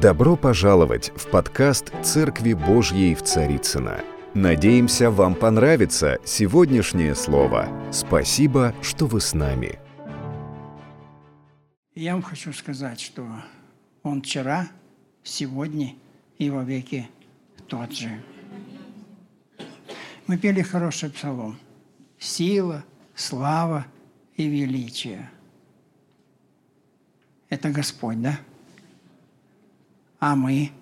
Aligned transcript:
Добро 0.00 0.36
пожаловать 0.36 1.10
в 1.16 1.28
подкаст 1.28 1.92
«Церкви 2.04 2.52
Божьей 2.52 3.16
в 3.16 3.24
Царицына. 3.24 4.04
Надеемся, 4.32 5.10
вам 5.10 5.34
понравится 5.34 6.18
сегодняшнее 6.24 7.16
слово. 7.16 7.68
Спасибо, 7.90 8.76
что 8.80 9.06
вы 9.06 9.20
с 9.20 9.34
нами. 9.34 9.80
Я 11.96 12.12
вам 12.12 12.22
хочу 12.22 12.52
сказать, 12.52 13.00
что 13.00 13.26
Он 14.04 14.22
вчера, 14.22 14.68
сегодня 15.24 15.96
и 16.38 16.48
во 16.48 16.62
веки 16.62 17.08
тот 17.66 17.92
же. 17.92 18.22
Мы 20.28 20.38
пели 20.38 20.62
хороший 20.62 21.10
псалом. 21.10 21.58
Сила, 22.20 22.84
слава 23.16 23.84
и 24.36 24.46
величие. 24.46 25.28
Это 27.48 27.70
Господь, 27.70 28.22
да? 28.22 28.38
А 30.18 30.34
мы? 30.34 30.72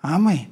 А 0.00 0.18
мы? 0.18 0.48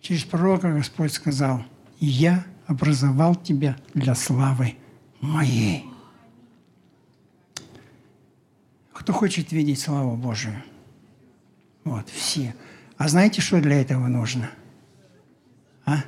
Через 0.00 0.24
пророка 0.24 0.72
Господь 0.72 1.12
сказал, 1.12 1.64
«Я 1.98 2.44
образовал 2.66 3.34
тебя 3.34 3.76
для 3.94 4.14
славы 4.14 4.76
моей». 5.20 5.86
Кто 8.92 9.12
хочет 9.12 9.52
видеть 9.52 9.80
славу 9.80 10.16
Божию? 10.16 10.62
Вот, 11.84 12.08
все. 12.08 12.54
А 12.98 13.08
знаете, 13.08 13.40
что 13.40 13.60
для 13.60 13.80
этого 13.80 14.06
нужно? 14.06 14.50
А? 15.84 16.04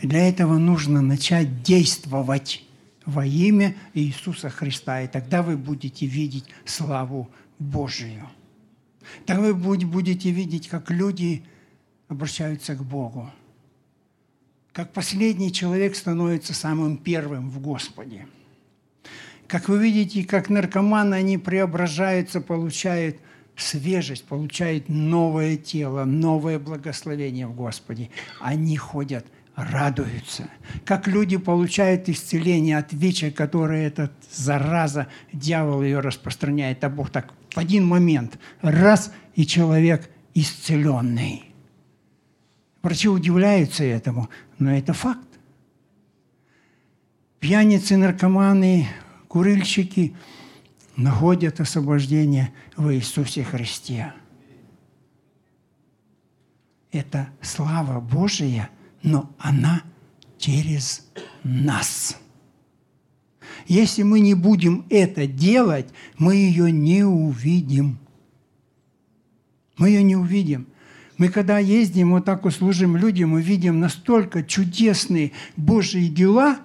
Для 0.00 0.28
этого 0.28 0.58
нужно 0.58 1.02
начать 1.02 1.62
действовать 1.62 2.64
во 3.10 3.26
имя 3.26 3.76
Иисуса 3.94 4.48
Христа, 4.50 5.02
и 5.02 5.08
тогда 5.08 5.42
вы 5.42 5.56
будете 5.56 6.06
видеть 6.06 6.46
славу 6.64 7.28
Божию. 7.58 8.28
Тогда 9.26 9.42
вы 9.42 9.54
будете 9.54 10.30
видеть, 10.30 10.68
как 10.68 10.90
люди 10.90 11.44
обращаются 12.08 12.74
к 12.74 12.84
Богу, 12.84 13.30
как 14.72 14.92
последний 14.92 15.52
человек 15.52 15.96
становится 15.96 16.54
самым 16.54 16.96
первым 16.96 17.50
в 17.50 17.60
Господе. 17.60 18.26
Как 19.48 19.68
вы 19.68 19.82
видите, 19.82 20.24
как 20.24 20.48
наркоманы, 20.48 21.16
они 21.16 21.36
преображаются, 21.36 22.40
получают 22.40 23.16
свежесть, 23.56 24.24
получают 24.24 24.88
новое 24.88 25.56
тело, 25.56 26.04
новое 26.04 26.60
благословение 26.60 27.48
в 27.48 27.54
Господе. 27.54 28.10
Они 28.40 28.76
ходят– 28.76 29.26
радуются. 29.64 30.48
Как 30.84 31.06
люди 31.06 31.36
получают 31.36 32.08
исцеление 32.08 32.78
от 32.78 32.92
ВИЧа, 32.92 33.30
которое 33.30 33.86
этот 33.86 34.12
зараза, 34.30 35.08
дьявол 35.32 35.82
ее 35.82 36.00
распространяет, 36.00 36.82
а 36.84 36.88
Бог 36.88 37.10
так 37.10 37.32
в 37.54 37.58
один 37.58 37.86
момент, 37.86 38.38
раз, 38.62 39.12
и 39.34 39.46
человек 39.46 40.10
исцеленный. 40.34 41.44
Врачи 42.82 43.08
удивляются 43.08 43.84
этому, 43.84 44.30
но 44.58 44.74
это 44.76 44.92
факт. 44.92 45.28
Пьяницы, 47.40 47.96
наркоманы, 47.96 48.88
курильщики 49.28 50.14
находят 50.96 51.60
освобождение 51.60 52.52
в 52.76 52.92
Иисусе 52.94 53.44
Христе. 53.44 54.12
Это 56.92 57.28
слава 57.40 58.00
Божия– 58.00 58.70
но 59.02 59.34
она 59.38 59.82
через 60.38 61.06
нас. 61.44 62.16
Если 63.66 64.02
мы 64.02 64.20
не 64.20 64.34
будем 64.34 64.86
это 64.90 65.26
делать, 65.26 65.88
мы 66.18 66.34
ее 66.34 66.72
не 66.72 67.04
увидим. 67.04 67.98
Мы 69.76 69.90
ее 69.90 70.02
не 70.02 70.16
увидим. 70.16 70.66
Мы 71.18 71.28
когда 71.28 71.58
ездим, 71.58 72.10
вот 72.10 72.24
так 72.24 72.44
вот 72.44 72.54
служим 72.54 72.96
людям, 72.96 73.30
мы 73.30 73.42
видим 73.42 73.78
настолько 73.78 74.42
чудесные 74.42 75.32
Божьи 75.56 76.08
дела, 76.08 76.58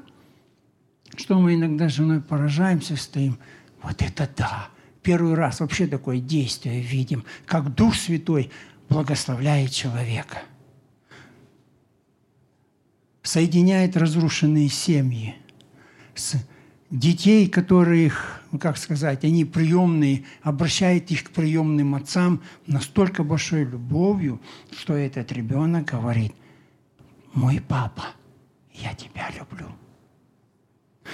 что 1.17 1.39
мы 1.39 1.55
иногда 1.55 1.89
с 1.89 1.93
женой 1.93 2.21
поражаемся, 2.21 2.95
стоим. 2.95 3.37
Вот 3.81 4.01
это 4.01 4.29
да! 4.35 4.69
Первый 5.03 5.35
раз 5.35 5.59
вообще 5.59 5.85
такое 5.85 6.19
действие 6.19 6.81
видим, 6.81 7.25
как 7.45 7.75
Дух 7.75 7.95
Святой 7.95 8.49
благословляет 8.89 9.71
человека– 9.71 10.39
соединяет 13.25 13.97
разрушенные 13.97 14.69
семьи 14.69 15.35
с 16.13 16.35
детей, 16.91 17.49
которых, 17.49 18.43
ну, 18.51 18.59
как 18.59 18.77
сказать, 18.77 19.25
они 19.25 19.43
приемные, 19.43 20.23
обращает 20.43 21.11
их 21.11 21.25
к 21.25 21.31
приемным 21.31 21.95
отцам 21.95 22.41
настолько 22.67 23.23
большой 23.23 23.65
любовью, 23.65 24.39
что 24.71 24.93
этот 24.93 25.31
ребенок 25.31 25.85
говорит, 25.85 26.33
мой 27.33 27.61
папа, 27.67 28.05
я 28.73 28.93
тебя 28.93 29.29
люблю. 29.37 29.67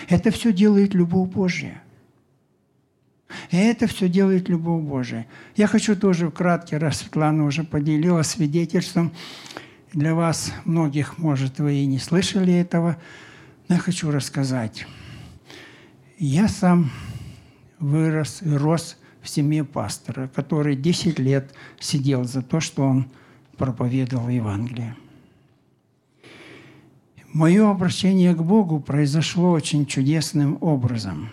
Это 0.10 0.32
все 0.32 0.52
делает 0.52 0.94
любовь 0.94 1.30
Божья. 1.30 1.82
Это 3.50 3.88
все 3.88 4.10
делает 4.10 4.50
любовь 4.50 4.84
Божия. 4.84 5.26
Я 5.56 5.68
хочу 5.68 5.96
тоже 5.96 6.30
вкратке, 6.30 6.78
раз 6.78 6.98
Светлана 6.98 7.46
уже 7.46 7.64
поделилась 7.64 8.28
свидетельством, 8.28 9.14
для 9.94 10.16
вас, 10.16 10.53
многих, 10.66 11.18
может, 11.18 11.59
вы 11.59 11.75
и 11.75 11.85
не 11.85 12.00
слышали 12.00 12.53
этого, 12.53 12.97
но 13.68 13.75
я 13.75 13.81
хочу 13.81 14.09
рассказать. 14.12 14.85
Я 16.18 16.47
сам 16.47 16.91
вырос 17.79 18.41
и 18.41 18.53
рос 18.53 18.97
в 19.22 19.29
семье 19.29 19.63
пастора, 19.63 20.29
который 20.34 20.75
10 20.75 21.19
лет 21.19 21.53
сидел 21.79 22.24
за 22.24 22.41
то, 22.41 22.59
что 22.59 22.84
он 22.84 23.07
проповедовал 23.57 24.29
Евангелие. 24.29 24.96
Мое 27.34 27.69
обращение 27.69 28.34
к 28.34 28.41
Богу 28.41 28.79
произошло 28.79 29.52
очень 29.52 29.85
чудесным 29.85 30.58
образом. 30.62 31.29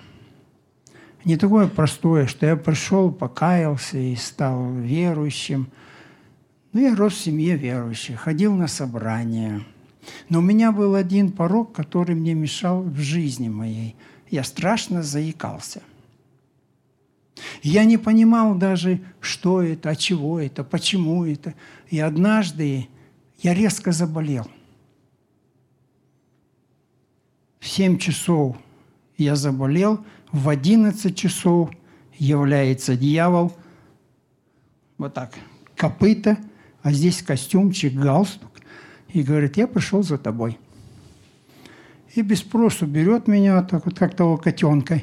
Не 1.25 1.37
такое 1.37 1.67
простое, 1.67 2.27
что 2.27 2.47
я 2.47 2.57
пришел, 2.57 3.11
покаялся 3.11 3.99
и 3.99 4.17
стал 4.17 4.73
верующим– 4.73 5.69
ну, 6.73 6.81
я 6.81 6.95
рос 6.95 7.15
в 7.15 7.21
семье 7.21 7.57
верующих, 7.57 8.21
ходил 8.21 8.55
на 8.55 8.69
собрания. 8.69 9.65
Но 10.29 10.41
у 10.41 10.43
меня 10.43 10.73
был 10.73 10.95
один 10.95 11.33
порог, 11.33 11.73
который 11.73 12.15
мне 12.15 12.35
мешал 12.35 12.83
в 12.83 12.99
жизни 12.99 13.49
моей. 13.49 13.97
Я 14.31 14.45
страшно 14.45 15.03
заикался. 15.03 15.83
Я 17.63 17.85
не 17.85 17.97
понимал 17.97 18.55
даже, 18.55 19.01
что 19.21 19.63
это, 19.63 19.91
от 19.91 19.99
чего 19.99 20.41
это, 20.41 20.65
почему 20.65 21.25
это. 21.25 21.55
И 21.89 21.99
однажды 21.99 22.89
я 23.41 23.55
резко 23.55 23.93
заболел. 23.93 24.47
В 27.61 27.67
7 27.67 27.99
часов 27.99 28.57
я 29.17 29.37
заболел, 29.37 30.05
в 30.33 30.49
11 30.49 31.17
часов 31.17 31.71
является 32.19 32.97
дьявол, 32.97 33.57
вот 34.99 35.15
так, 35.15 35.33
копыта– 35.75 36.37
а 36.89 36.93
здесь 36.93 37.23
костюмчик, 37.23 37.93
галстук, 37.93 38.51
и 39.11 39.23
говорит, 39.23 39.59
я 39.59 39.67
пришел 39.67 40.03
за 40.03 40.17
тобой. 40.17 40.59
И 42.15 42.23
без 42.23 42.39
спросу 42.39 42.87
берет 42.87 43.29
меня 43.29 43.63
так 43.63 43.85
вот, 43.85 43.99
как 43.99 44.15
того 44.15 44.39
котенка, 44.39 45.03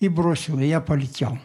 и 0.00 0.08
бросил, 0.08 0.58
и 0.58 0.66
я 0.66 0.80
полетел. 0.80 1.38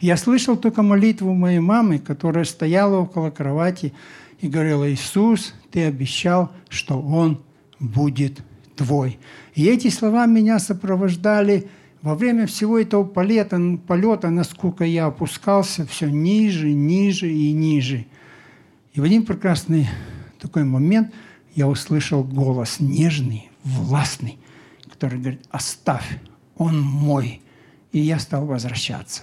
Я 0.00 0.16
слышал 0.16 0.56
только 0.56 0.82
молитву 0.82 1.34
моей 1.34 1.58
мамы, 1.58 1.98
которая 1.98 2.44
стояла 2.44 2.98
около 2.98 3.30
кровати 3.30 3.92
и 4.40 4.46
говорила, 4.46 4.88
Иисус, 4.88 5.52
ты 5.72 5.84
обещал, 5.84 6.52
что 6.68 7.02
Он 7.02 7.42
будет 7.80 8.42
твой. 8.76 9.18
И 9.56 9.66
эти 9.66 9.88
слова 9.88 10.26
меня 10.26 10.60
сопровождали– 10.60 11.68
во 12.02 12.16
время 12.16 12.46
всего 12.46 12.78
этого 12.78 13.04
полета, 13.04 13.60
полета, 13.86 14.30
насколько 14.30 14.84
я 14.84 15.06
опускался, 15.06 15.86
все 15.86 16.10
ниже, 16.10 16.72
ниже 16.72 17.32
и 17.32 17.52
ниже. 17.52 18.06
И 18.92 19.00
в 19.00 19.04
один 19.04 19.24
прекрасный 19.24 19.88
такой 20.40 20.64
момент 20.64 21.12
я 21.54 21.68
услышал 21.68 22.24
голос 22.24 22.80
нежный, 22.80 23.50
властный, 23.62 24.38
который 24.90 25.18
говорит, 25.18 25.46
оставь, 25.50 26.18
он 26.56 26.80
мой. 26.80 27.40
И 27.92 28.00
я 28.00 28.18
стал 28.18 28.46
возвращаться. 28.46 29.22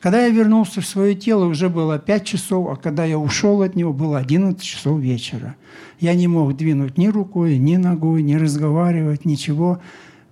Когда 0.00 0.26
я 0.26 0.28
вернулся 0.28 0.80
в 0.80 0.86
свое 0.86 1.14
тело, 1.14 1.44
уже 1.46 1.68
было 1.68 1.98
5 1.98 2.24
часов, 2.24 2.68
а 2.68 2.76
когда 2.76 3.04
я 3.04 3.18
ушел 3.18 3.62
от 3.62 3.76
него, 3.76 3.92
было 3.92 4.18
11 4.18 4.60
часов 4.60 5.00
вечера. 5.00 5.56
Я 6.00 6.14
не 6.14 6.26
мог 6.26 6.56
двинуть 6.56 6.98
ни 6.98 7.06
рукой, 7.08 7.58
ни 7.58 7.76
ногой, 7.76 8.22
ни 8.22 8.34
разговаривать, 8.34 9.24
ничего 9.24 9.80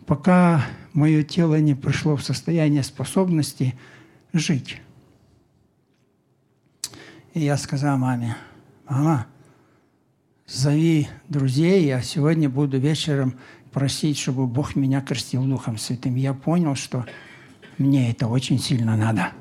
пока 0.07 0.65
мое 0.97 1.23
тело 1.23 1.61
не 1.61 1.75
пришло 1.75 2.17
в 2.17 2.25
состояние 2.25 2.83
способности 2.83 3.75
жить. 4.33 4.81
И 7.35 7.41
я 7.41 7.57
сказал 7.59 7.99
маме, 7.99 8.37
мама, 8.89 9.27
зови 10.47 11.09
друзей, 11.29 11.85
я 11.85 12.01
сегодня 12.01 12.49
буду 12.49 12.79
вечером 12.79 13.39
просить, 13.73 14.19
чтобы 14.19 14.47
Бог 14.47 14.75
меня 14.75 15.03
крестил 15.03 15.45
Духом 15.45 15.77
Святым. 15.77 16.17
Я 16.17 16.33
понял, 16.33 16.75
что 16.75 17.05
мне 17.77 18.11
это 18.11 18.27
очень 18.27 18.59
сильно 18.59 18.97
надо. 18.97 19.33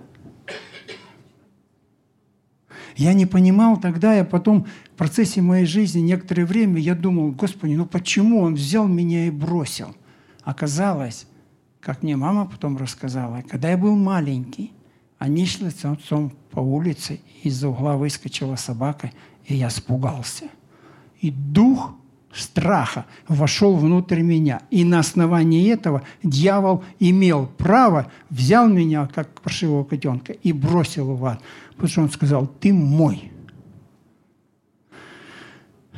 Я 2.97 3.13
не 3.13 3.25
понимал 3.25 3.79
тогда, 3.79 4.13
я 4.13 4.25
потом 4.25 4.67
в 4.93 4.97
процессе 4.97 5.41
моей 5.41 5.65
жизни 5.65 5.99
некоторое 5.99 6.45
время 6.45 6.79
я 6.79 6.95
думал, 6.95 7.31
Господи, 7.31 7.75
ну 7.75 7.85
почему 7.85 8.41
Он 8.41 8.55
взял 8.55 8.87
меня 8.87 9.27
и 9.27 9.31
бросил? 9.31 9.95
Оказалось, 10.43 11.27
как 11.85 12.01
мне 12.01 12.15
мама 12.15 12.45
потом 12.47 12.77
рассказала, 12.77 13.43
когда 13.47 13.69
я 13.69 13.77
был 13.77 13.95
маленький, 13.95 14.73
они 15.19 15.45
шли 15.45 15.69
с 15.69 15.85
отцом 15.85 16.33
по 16.49 16.59
улице, 16.59 17.19
из-за 17.43 17.69
угла 17.69 17.95
выскочила 17.95 18.55
собака, 18.55 19.11
и 19.45 19.53
я 19.53 19.67
испугался. 19.67 20.45
И 21.21 21.29
дух 21.29 21.93
страха 22.33 23.05
вошел 23.27 23.75
внутрь 23.75 24.21
меня. 24.21 24.63
И 24.71 24.83
на 24.83 24.97
основании 24.97 25.71
этого 25.71 26.01
дьявол 26.23 26.83
имел 26.99 27.45
право, 27.45 28.11
взял 28.31 28.67
меня, 28.67 29.07
как 29.13 29.41
паршивого 29.41 29.83
котенка, 29.83 30.33
и 30.33 30.53
бросил 30.53 31.13
в 31.13 31.23
ад. 31.23 31.39
Потому 31.73 31.87
что 31.87 32.01
он 32.01 32.09
сказал, 32.09 32.47
ты 32.47 32.73
мой. 32.73 33.31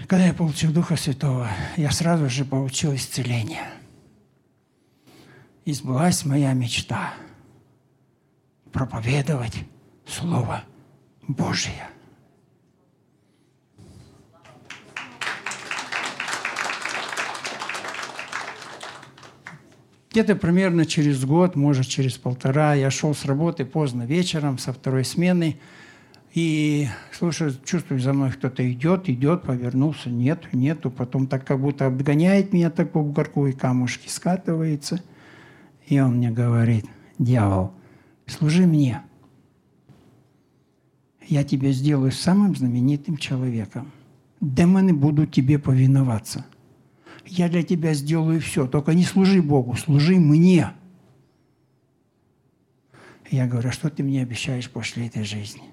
Когда 0.05 0.25
я 0.25 0.33
получил 0.33 0.73
Духа 0.73 0.97
Святого, 0.97 1.47
я 1.77 1.91
сразу 1.91 2.29
же 2.29 2.43
получил 2.43 2.93
исцеление. 2.93 3.63
И 5.67 5.73
сбылась 5.73 6.23
моя 6.23 6.53
мечта 6.53 7.13
проповедовать 8.71 9.65
Слово 10.05 10.63
Божие– 11.27 11.89
Где-то 20.11 20.37
примерно 20.37 20.85
через 20.85 21.25
год, 21.25 21.55
может, 21.57 21.85
через 21.85 22.13
полтора, 22.13 22.73
я 22.73 22.89
шел 22.89 23.13
с 23.13 23.25
работы 23.25 23.65
поздно 23.65 24.03
вечером, 24.03 24.57
со 24.57 24.71
второй 24.71 25.03
смены, 25.03 25.59
и 26.33 26.87
слушаю, 27.11 27.53
чувствую, 27.65 27.99
за 27.99 28.13
мной 28.13 28.31
кто-то 28.31 28.71
идет, 28.71 29.09
идет, 29.09 29.43
повернулся, 29.43 30.09
нет, 30.09 30.51
нету, 30.53 30.89
потом 30.89 31.27
так 31.27 31.45
как 31.45 31.59
будто 31.59 31.85
обгоняет 31.85 32.53
меня 32.53 32.71
так 32.71 32.93
по 32.93 33.01
бугорку, 33.01 33.47
и 33.47 33.51
камушки 33.51 34.07
скатывается. 34.07 35.03
И 35.87 35.99
он 35.99 36.17
мне 36.17 36.29
говорит, 36.29 36.85
дьявол, 37.17 37.71
служи 38.27 38.67
мне. 38.67 39.01
Я 41.25 41.43
тебя 41.43 41.71
сделаю 41.71 42.11
самым 42.11 42.55
знаменитым 42.55 43.17
человеком. 43.17 43.91
Демоны 44.39 44.93
будут 44.93 45.31
тебе 45.31 45.57
повиноваться– 45.59 46.45
я 47.29 47.49
для 47.49 47.63
тебя 47.63 47.93
сделаю 47.93 48.39
все, 48.39 48.67
только 48.67 48.93
не 48.93 49.03
служи 49.03 49.41
Богу, 49.41 49.75
служи 49.75 50.15
мне. 50.17 50.71
Я 53.29 53.47
говорю, 53.47 53.69
а 53.69 53.71
что 53.71 53.89
ты 53.89 54.03
мне 54.03 54.21
обещаешь 54.21 54.69
после 54.69 55.07
этой 55.07 55.23
жизни? 55.23 55.63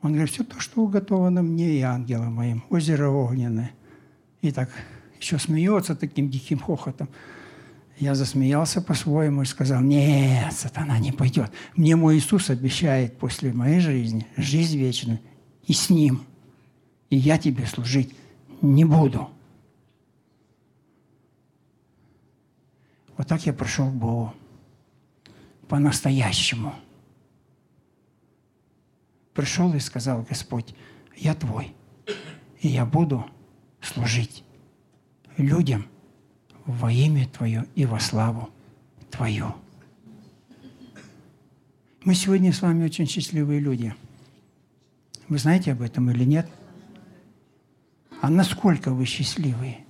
Он 0.00 0.12
говорит, 0.12 0.32
все 0.32 0.44
то, 0.44 0.58
что 0.58 0.82
уготовано 0.82 1.42
мне 1.42 1.78
и 1.78 1.82
ангелам 1.82 2.34
моим, 2.34 2.64
озеро 2.70 3.08
огненное. 3.08 3.72
И 4.40 4.50
так 4.50 4.70
еще 5.20 5.38
смеется 5.38 5.94
таким 5.94 6.30
диким 6.30 6.58
хохотом. 6.58 7.08
Я 7.98 8.14
засмеялся 8.14 8.80
по-своему 8.80 9.42
и 9.42 9.46
сказал, 9.46 9.80
нет, 9.80 10.52
сатана 10.52 10.98
не 10.98 11.12
пойдет. 11.12 11.52
Мне 11.76 11.94
мой 11.94 12.16
Иисус 12.16 12.50
обещает 12.50 13.18
после 13.18 13.52
моей 13.52 13.80
жизни 13.80 14.26
жизнь 14.36 14.78
вечную 14.78 15.20
и 15.66 15.72
с 15.72 15.90
Ним. 15.90 16.24
И 17.10 17.16
я 17.16 17.38
тебе 17.38 17.66
служить 17.66 18.14
не 18.60 18.84
буду. 18.84 19.30
Вот 23.16 23.28
так 23.28 23.44
я 23.46 23.52
пришел 23.52 23.88
к 23.88 23.94
Богу. 23.94 24.34
По-настоящему. 25.68 26.74
Пришел 29.34 29.72
и 29.74 29.78
сказал, 29.78 30.26
Господь, 30.28 30.74
я 31.16 31.34
Твой, 31.34 31.74
и 32.60 32.68
я 32.68 32.84
буду 32.84 33.24
служить 33.80 34.44
людям 35.36 35.86
во 36.66 36.90
имя 36.92 37.26
Твое 37.28 37.66
и 37.74 37.86
во 37.86 38.00
славу 38.00 38.50
Твою. 39.10 39.54
Мы 42.04 42.14
сегодня 42.14 42.52
с 42.52 42.62
вами 42.62 42.84
очень 42.84 43.06
счастливые 43.06 43.60
люди. 43.60 43.94
Вы 45.28 45.38
знаете 45.38 45.70
об 45.72 45.82
этом 45.82 46.10
или 46.10 46.24
нет? 46.24 46.48
А 48.20 48.28
насколько 48.28 48.90
вы 48.92 49.04
счастливые? 49.04 49.84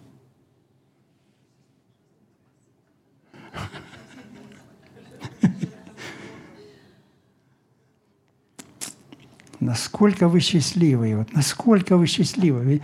насколько 9.60 10.28
вы 10.28 10.40
счастливы, 10.40 11.16
вот 11.16 11.32
насколько 11.32 11.96
вы 11.96 12.06
счастливы. 12.06 12.60
Вы, 12.60 12.82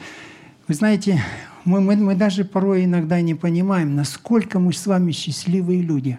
вы 0.67 0.75
знаете, 0.75 1.23
мы, 1.69 1.81
мы, 1.81 1.97
мы 1.97 2.15
даже 2.15 2.45
порой 2.45 2.85
иногда 2.85 3.21
не 3.21 3.35
понимаем, 3.35 3.95
насколько 3.95 4.59
мы 4.59 4.73
с 4.73 4.87
вами 4.87 5.13
счастливые 5.13 5.83
люди. 5.83 6.19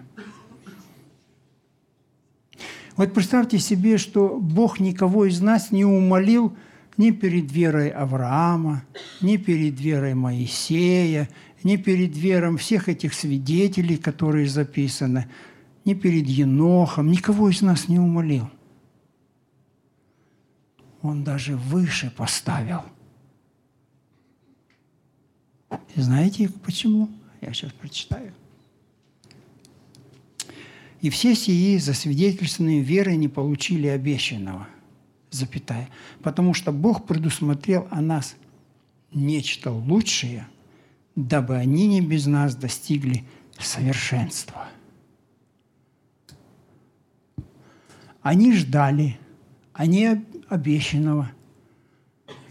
Вот 2.96 3.12
представьте 3.12 3.58
себе, 3.58 3.98
что 3.98 4.38
Бог 4.40 4.80
никого 4.80 5.26
из 5.26 5.40
нас 5.40 5.70
не 5.72 5.84
умолил 5.84 6.56
ни 6.96 7.10
перед 7.10 7.50
верой 7.50 7.88
Авраама, 7.88 8.84
ни 9.20 9.36
перед 9.36 9.80
верой 9.80 10.14
Моисея, 10.14 11.28
ни 11.62 11.76
перед 11.76 12.16
верой 12.16 12.56
всех 12.56 12.88
этих 12.88 13.14
свидетелей, 13.14 13.96
которые 13.96 14.48
записаны, 14.48 15.26
ни 15.84 15.94
перед 15.94 16.26
Енохом, 16.26 17.10
никого 17.10 17.50
из 17.50 17.60
нас 17.62 17.88
не 17.88 17.98
умолил– 17.98 18.48
он 21.02 21.24
даже 21.24 21.56
выше 21.56 22.12
поставил. 22.14 22.82
И 25.94 26.00
знаете 26.00 26.50
почему? 26.64 27.08
Я 27.40 27.52
сейчас 27.52 27.72
прочитаю. 27.72 28.32
«И 31.00 31.08
все 31.08 31.34
сии, 31.34 31.78
засвидетельственные 31.78 32.82
верой, 32.82 33.16
не 33.16 33.28
получили 33.28 33.86
обещанного, 33.86 34.68
запятая, 35.30 35.88
потому 36.22 36.52
что 36.52 36.72
Бог 36.72 37.06
предусмотрел 37.06 37.88
о 37.90 38.02
нас 38.02 38.36
нечто 39.10 39.70
лучшее, 39.70 40.46
дабы 41.16 41.56
они 41.56 41.86
не 41.86 42.02
без 42.02 42.26
нас 42.26 42.54
достигли 42.54 43.24
совершенства». 43.58 44.68
Они 48.22 48.54
ждали, 48.54 49.18
они 49.72 50.22
обещанного 50.50 51.32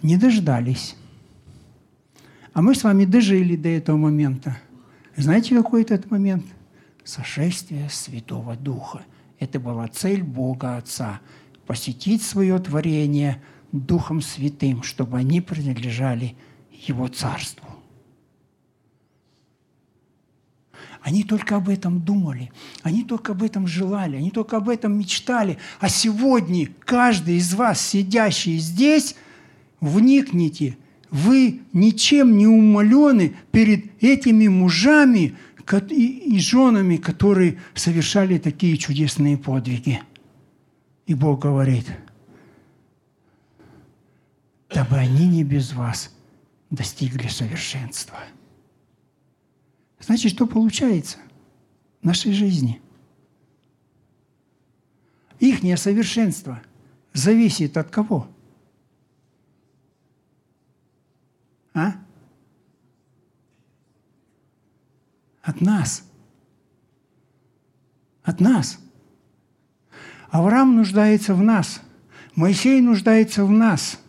не 0.02 0.18
дождались. 0.18 0.96
А 2.54 2.62
мы 2.62 2.76
с 2.76 2.84
вами 2.84 3.06
дожили 3.06 3.56
до 3.56 3.70
этого 3.70 3.98
момента. 3.98 4.58
Знаете, 5.16 5.56
какой 5.56 5.84
этот 5.84 6.10
момент? 6.10 6.46
Сошествие 7.04 7.90
Святого 7.90 8.56
Духа. 8.56 9.02
Это 9.40 9.60
была 9.60 9.88
цель 9.88 10.24
Бога 10.24 10.78
Отца– 10.78 11.22
посетить 11.70 12.24
свое 12.24 12.58
творение 12.58 13.40
Духом 13.72 14.22
Святым, 14.22 14.82
чтобы 14.82 15.20
они 15.20 15.40
принадлежали 15.40 16.36
Его 16.72 17.08
Царству. 17.08 17.68
Они 21.02 21.24
только 21.24 21.58
об 21.58 21.70
этом 21.70 22.02
думали, 22.02 22.52
они 22.82 23.04
только 23.04 23.34
об 23.34 23.44
этом 23.44 23.68
желали, 23.68 24.18
они 24.18 24.32
только 24.32 24.58
об 24.58 24.68
этом 24.68 24.98
мечтали. 24.98 25.60
А 25.80 25.90
сегодня 25.90 26.70
каждый 26.86 27.36
из 27.38 27.54
вас, 27.54 27.80
сидящий 27.80 28.58
здесь, 28.58 29.16
вникните, 29.80 30.76
вы 31.12 31.62
ничем 31.74 32.38
не 32.38 32.48
умолены 32.48 33.36
перед 33.52 34.02
этими 34.02 34.48
мужами 34.48 35.36
и 35.90 36.40
женами, 36.40 36.98
которые 36.98 37.60
совершали 37.76 38.38
такие 38.38 38.78
чудесные 38.78 39.38
подвиги. 39.38 40.02
И 41.06 41.14
Бог 41.14 41.42
говорит, 41.42 41.86
дабы 44.70 44.98
они 44.98 45.28
не 45.28 45.44
без 45.44 45.74
вас 45.74 46.14
достигли 46.70 47.28
совершенства. 47.28 48.18
Значит, 50.00 50.32
что 50.32 50.48
получается 50.48 51.18
в 52.02 52.06
нашей 52.06 52.34
жизни? 52.34 52.82
Их 55.40 55.64
несовершенство 55.64 56.62
зависит 57.14 57.78
от 57.78 57.90
кого? 57.90 58.28
А? 61.74 61.94
От 65.42 65.62
нас. 65.62 66.04
От 68.24 68.40
нас. 68.40 68.80
Авраам 70.30 70.76
нуждается 70.76 71.34
в 71.34 71.42
нас. 71.42 71.82
Моисей 72.36 72.82
нуждается 72.82 73.46
в 73.46 73.52
нас. 73.52 74.00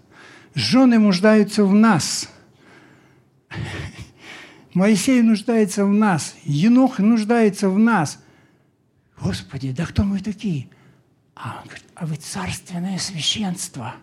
Жены 0.55 0.99
нуждаются 0.99 1.65
в 1.65 1.75
нас. 1.75 2.29
Моисей 4.75 5.23
нуждается 5.23 5.85
в 5.85 5.93
нас, 5.93 6.35
Енох 6.45 6.99
нуждается 6.99 7.69
в 7.69 7.79
нас. 7.79 8.23
Господи, 9.21 9.73
да 9.73 9.85
кто 9.87 10.05
мы 10.05 10.21
такие? 10.21 10.69
А 11.35 11.61
он 11.61 11.65
говорит, 11.65 11.87
а 11.95 12.07
вы 12.07 12.17
царственное 12.17 12.99
священство. 12.99 13.95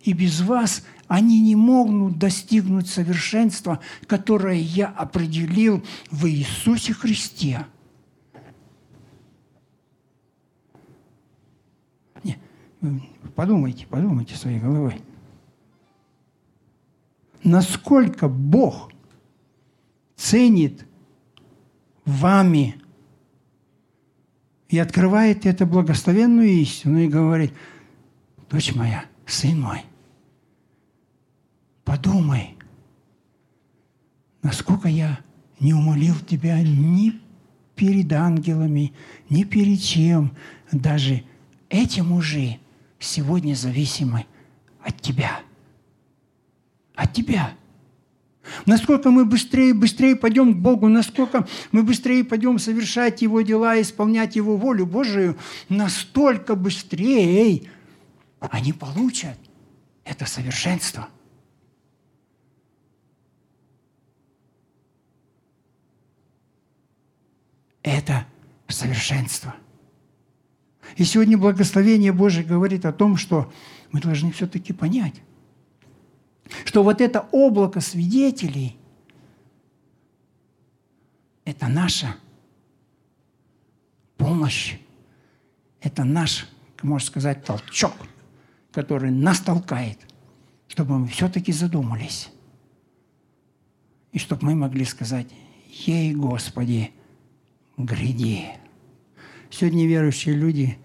И 0.00 0.12
без 0.12 0.40
вас 0.40 0.84
они 1.06 1.40
не 1.40 1.56
могут 1.56 2.18
достигнуть 2.18 2.88
совершенства, 2.88 3.80
которое 4.06 4.58
я 4.58 4.88
определил 4.88 5.82
в 6.10 6.26
Иисусе 6.26 6.92
Христе. 6.92 7.66
Не, 12.22 12.38
подумайте, 13.34 13.86
подумайте 13.86 14.34
своей 14.36 14.60
головой 14.60 15.02
насколько 17.48 18.28
Бог 18.28 18.92
ценит 20.16 20.86
вами 22.04 22.80
и 24.68 24.78
открывает 24.78 25.46
эту 25.46 25.66
благословенную 25.66 26.48
истину 26.48 26.98
и 26.98 27.08
говорит, 27.08 27.52
дочь 28.50 28.74
моя, 28.74 29.04
сын 29.26 29.60
мой, 29.60 29.82
подумай, 31.88 32.54
насколько 34.42 34.88
я 34.88 35.18
не 35.58 35.72
умолил 35.72 36.14
тебя 36.20 36.62
ни 36.62 37.14
перед 37.74 38.12
ангелами, 38.12 38.92
ни 39.30 39.44
перед 39.44 39.80
чем. 39.80 40.36
Даже 40.70 41.24
эти 41.70 42.00
мужи 42.00 42.58
сегодня 42.98 43.54
зависимы 43.54 44.26
от 44.84 45.00
тебя– 45.00 45.40
от 46.94 47.12
тебя. 47.14 47.54
Насколько 48.66 49.10
мы 49.10 49.24
быстрее, 49.24 49.72
быстрее 49.72 50.16
пойдем 50.16 50.54
к 50.54 50.56
Богу, 50.58 50.88
насколько 50.88 51.46
мы 51.70 51.82
быстрее 51.82 52.24
пойдем 52.24 52.58
совершать 52.58 53.22
Его 53.22 53.40
дела, 53.40 53.80
исполнять 53.80 54.36
Его 54.36 54.56
волю 54.56 54.84
Божию, 54.84 55.38
настолько 55.70 56.54
быстрее 56.54 57.62
они 58.40 58.72
получат 58.72 59.38
это 60.04 60.26
совершенство. 60.26 61.08
Это 67.88 68.26
совершенство. 68.68 69.56
И 70.96 71.04
сегодня 71.04 71.38
благословение 71.38 72.12
Божие 72.12 72.44
говорит 72.44 72.84
о 72.84 72.92
том, 72.92 73.16
что 73.16 73.50
мы 73.92 74.02
должны 74.02 74.30
все-таки 74.30 74.74
понять, 74.74 75.14
что 76.66 76.82
вот 76.82 77.00
это 77.00 77.26
облако 77.32 77.80
свидетелей– 77.80 78.76
это 81.46 81.66
наша 81.66 82.14
помощь, 84.18 84.76
это 85.80 86.04
наш, 86.04 86.46
можно 86.82 87.06
сказать, 87.06 87.42
толчок, 87.42 87.94
который 88.70 89.10
нас 89.10 89.40
толкает, 89.40 89.98
чтобы 90.66 90.98
мы 90.98 91.08
все-таки 91.08 91.52
задумались. 91.52 92.28
И 94.12 94.18
чтобы 94.18 94.44
мы 94.44 94.56
могли 94.56 94.84
сказать, 94.84 95.28
«Ей, 95.86 96.12
Господи, 96.12 96.92
гряди». 97.78 98.46
Сегодня 99.50 99.86
верующие 99.86 100.34
люди, 100.34 100.76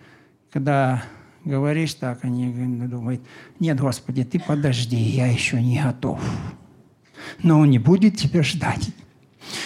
когда 0.52 1.04
говоришь 1.44 1.94
так, 1.96 2.24
они 2.24 2.50
думают, 2.88 3.22
нет, 3.60 3.80
Господи, 3.80 4.24
ты 4.24 4.40
подожди, 4.40 4.96
я 4.96 5.28
еще 5.28 5.62
не 5.62 5.82
готов. 5.82 6.22
Но 7.42 7.60
Он 7.60 7.70
не 7.70 7.80
будет 7.80 8.18
тебя 8.18 8.44
ждать. 8.44 8.90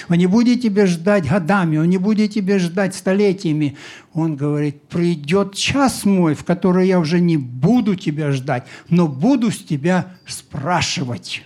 Он 0.09 0.17
не 0.17 0.25
будет 0.25 0.61
тебя 0.61 0.87
ждать 0.87 1.27
годами, 1.29 1.77
Он 1.77 1.87
не 1.87 1.97
будет 1.97 2.33
тебя 2.33 2.57
ждать 2.57 2.95
столетиями. 2.95 3.77
Он 4.13 4.35
говорит, 4.35 4.81
придет 4.83 5.53
час 5.53 6.05
мой, 6.05 6.33
в 6.33 6.43
который 6.43 6.87
я 6.87 6.99
уже 6.99 7.19
не 7.19 7.37
буду 7.37 7.95
тебя 7.95 8.31
ждать, 8.31 8.65
но 8.89 9.07
буду 9.07 9.51
с 9.51 9.59
тебя 9.59 10.15
спрашивать. 10.25 11.43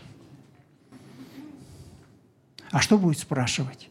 А 2.71 2.79
что 2.79 2.97
будет 2.97 3.19
спрашивать? 3.19 3.90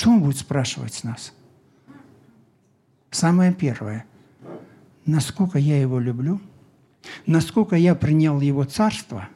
Что 0.00 0.12
он 0.12 0.22
будет 0.22 0.38
спрашивать 0.38 0.94
с 0.94 1.04
нас? 1.04 1.34
Самое 3.10 3.52
первое. 3.52 4.06
Насколько 5.04 5.58
я 5.58 5.78
его 5.78 6.00
люблю, 6.00 6.40
насколько 7.26 7.76
я 7.76 7.94
принял 7.94 8.40
его 8.40 8.64
царство 8.64 9.28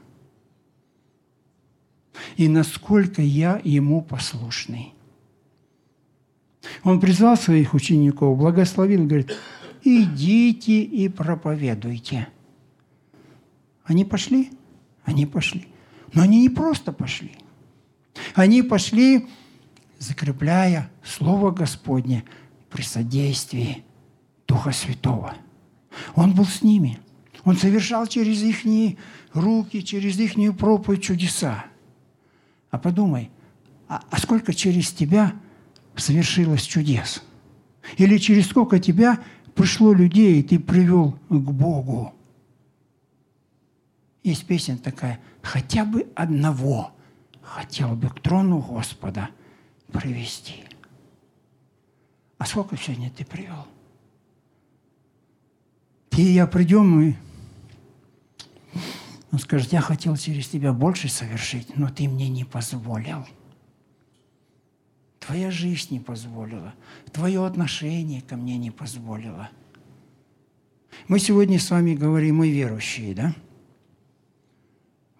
и 2.39 2.49
насколько 2.49 3.21
я 3.21 3.61
ему 3.63 4.01
послушный. 4.01 4.95
Он 6.83 6.99
призвал 6.99 7.37
своих 7.37 7.75
учеников, 7.75 8.39
благословил, 8.39 9.05
говорит, 9.05 9.37
идите 9.83 10.83
и 10.83 11.11
проповедуйте. 11.11 12.29
Они 13.85 14.07
пошли? 14.07 14.51
Они 15.05 15.27
пошли. 15.27 15.69
Но 16.15 16.23
они 16.23 16.41
не 16.41 16.49
просто 16.49 16.91
пошли. 16.91 17.33
Они 18.35 18.63
пошли, 18.63 19.29
закрепляя 20.05 20.91
Слово 21.03 21.51
Господне– 21.51 22.25
при 22.75 22.83
содействии 22.83 23.85
Духа 24.49 24.73
Святого. 24.73 25.37
Он 26.17 26.35
был 26.35 26.45
с 26.45 26.61
ними. 26.61 26.99
Он 27.45 27.57
совершал 27.57 28.09
через 28.09 28.43
их 28.43 28.65
руки, 29.33 29.85
через 29.85 30.19
их 30.19 30.57
проповедь 30.57 31.05
чудеса. 31.05 31.67
А 32.73 32.79
подумай, 32.79 33.31
а, 33.87 34.03
а 34.11 34.19
сколько 34.19 34.53
через 34.53 34.91
тебя 34.91 35.37
совершилось 35.95 36.63
чудес? 36.63 37.23
Или 37.97 38.19
через 38.19 38.49
сколько 38.49 38.81
тебя 38.81 39.21
пришло 39.55 39.93
людей, 39.93 40.41
и 40.41 40.43
ты 40.43 40.59
привел 40.59 41.13
к 41.29 41.33
Богу? 41.33 42.13
Есть 44.25 44.47
песня 44.47 44.77
такая, 44.79 45.21
хотя 45.43 45.85
бы 45.85 46.09
одного 46.17 46.91
хотел 47.41 47.95
бы 47.95 48.09
к 48.09 48.19
трону 48.19 48.59
Господа 48.59 49.29
привести. 49.95 50.65
А 52.39 52.47
сколько 52.47 52.77
сегодня 52.77 53.11
ты 53.11 53.25
привел? 53.25 53.67
Ты 56.11 56.23
и 56.23 56.33
я 56.33 56.47
придем, 56.47 57.01
и 57.01 57.15
он 59.33 59.39
скажет, 59.39 59.73
я 59.73 59.81
хотел 59.81 60.17
через 60.17 60.49
тебя 60.49 60.73
больше 60.73 61.09
совершить, 61.09 61.77
но 61.77 61.89
ты 61.89 62.09
мне 62.09 62.29
не 62.29 62.45
позволил. 62.45 63.27
Твоя 65.21 65.51
жизнь 65.51 65.95
не 65.95 66.01
позволила. 66.01 66.75
Твое 67.13 67.45
отношение 67.45 68.21
ко 68.21 68.37
мне 68.37 68.59
не 68.59 68.71
позволило. 68.71 69.49
Мы 71.09 71.19
сегодня 71.19 71.59
с 71.59 71.71
вами 71.71 71.95
говорим, 71.95 72.37
мы 72.37 72.51
верующие, 72.51 73.15
да? 73.15 73.35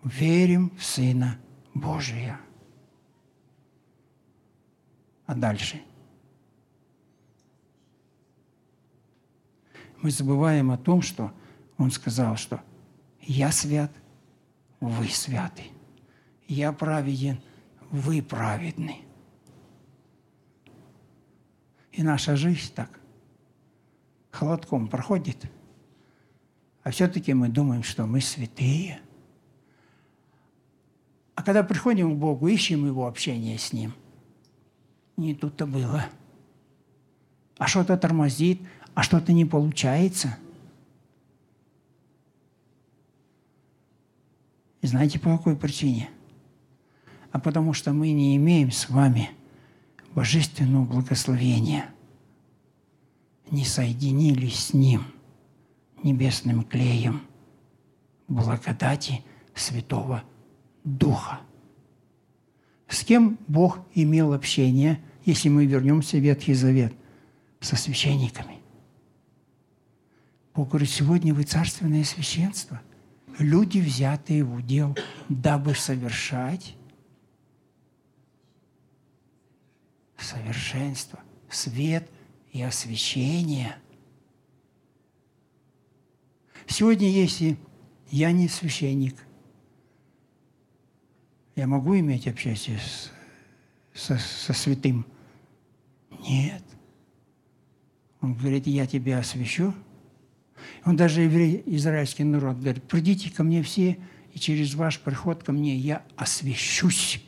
Верим 0.03 0.71
в 0.77 0.85
Сына 0.85 1.39
Божия. 1.73 2.39
А 5.27 5.35
дальше– 5.35 5.81
мы 10.05 10.11
забываем 10.11 10.71
о 10.71 10.77
том, 10.77 11.01
что 11.01 11.33
Он 11.79 11.91
сказал, 11.91 12.37
что 12.37 12.61
«Я 13.23 13.51
свят, 13.51 13.91
вы 14.79 15.09
святы, 15.09 15.63
я 16.47 16.73
праведен, 16.73 17.41
вы 17.91 18.21
праведны». 18.21 18.99
И 21.91 22.03
наша 22.03 22.37
жизнь 22.37 22.71
так 22.75 23.01
холодком 24.31 24.89
проходит, 24.89 25.51
а 26.83 26.91
все-таки 26.91 27.33
мы 27.33 27.49
думаем, 27.49 27.83
что 27.83 28.05
мы 28.05 28.21
святые. 28.21 29.01
А 31.35 31.43
когда 31.43 31.63
приходим 31.63 32.15
к 32.15 32.19
Богу, 32.19 32.47
ищем 32.49 32.87
Его 32.87 33.07
общение 33.07 33.59
с 33.59 33.73
Ним, 33.73 33.95
не 35.17 35.35
тут-то 35.35 35.67
было. 35.67 36.07
А 37.59 37.67
что-то 37.67 37.97
тормозит, 37.97 38.61
а 38.95 39.03
что-то 39.03 39.33
не 39.33 39.45
получается. 39.45 40.37
И 44.81 44.87
знаете, 44.87 45.19
по 45.19 45.37
какой 45.37 45.57
причине? 45.57 46.11
А 47.33 47.41
потому 47.41 47.73
что 47.73 47.93
мы 47.93 48.13
не 48.13 48.37
имеем 48.37 48.71
с 48.71 48.89
вами 48.89 49.31
божественного 50.15 50.85
благословения, 50.85 51.87
не 53.51 53.65
соединились 53.65 54.67
с 54.67 54.75
Ним 54.75 55.05
небесным 56.03 56.63
клеем 56.63 57.23
благодати 58.29 59.25
Святого 59.55 60.23
Духа. 60.85 61.41
С 62.89 63.05
кем 63.05 63.39
Бог 63.49 63.81
имел 63.95 64.33
общение, 64.33 65.01
если 65.25 65.49
мы 65.49 65.67
вернемся 65.67 66.17
в 66.17 66.21
Ветхий 66.21 66.55
Завет? 66.55 66.93
Со 67.61 67.77
священниками. 67.77 68.59
Бог 70.55 70.69
говорит, 70.69 70.91
сегодня 70.91 71.35
вы 71.35 71.45
царственное 71.45 72.05
священство. 72.05 72.81
люди, 73.39 73.79
взятые 73.79 74.45
в 74.45 74.55
удел, 74.55 74.97
дабы 75.29 75.75
совершать 75.75 76.77
совершенство, 80.17 81.19
свет 81.51 82.09
и 82.53 82.63
освящение. 82.63 83.77
Сегодня, 86.67 87.09
если 87.09 87.59
я 88.11 88.33
не 88.33 88.49
священник, 88.49 89.17
я 91.57 91.67
могу 91.67 91.99
иметь 91.99 92.27
общение 92.27 92.79
с, 92.79 93.11
со, 93.93 94.19
со 94.19 94.53
святым? 94.53 95.07
Нет. 96.29 96.63
Он 98.21 98.35
говорит, 98.35 98.67
я 98.67 98.87
тебя 98.87 99.19
освящу. 99.19 99.75
Он 100.85 100.97
даже 100.97 101.23
еврей, 101.23 101.63
израильский 101.67 102.25
народ 102.25 102.59
говорит, 102.59 102.85
придите 102.85 103.31
ко 103.31 103.43
мне 103.43 103.63
все, 103.63 103.99
и 104.33 104.39
через 104.39 104.75
ваш 104.75 104.99
приход 105.01 105.43
ко 105.43 105.53
мне 105.53 105.77
я 105.77 106.03
освящусь. 106.17 107.23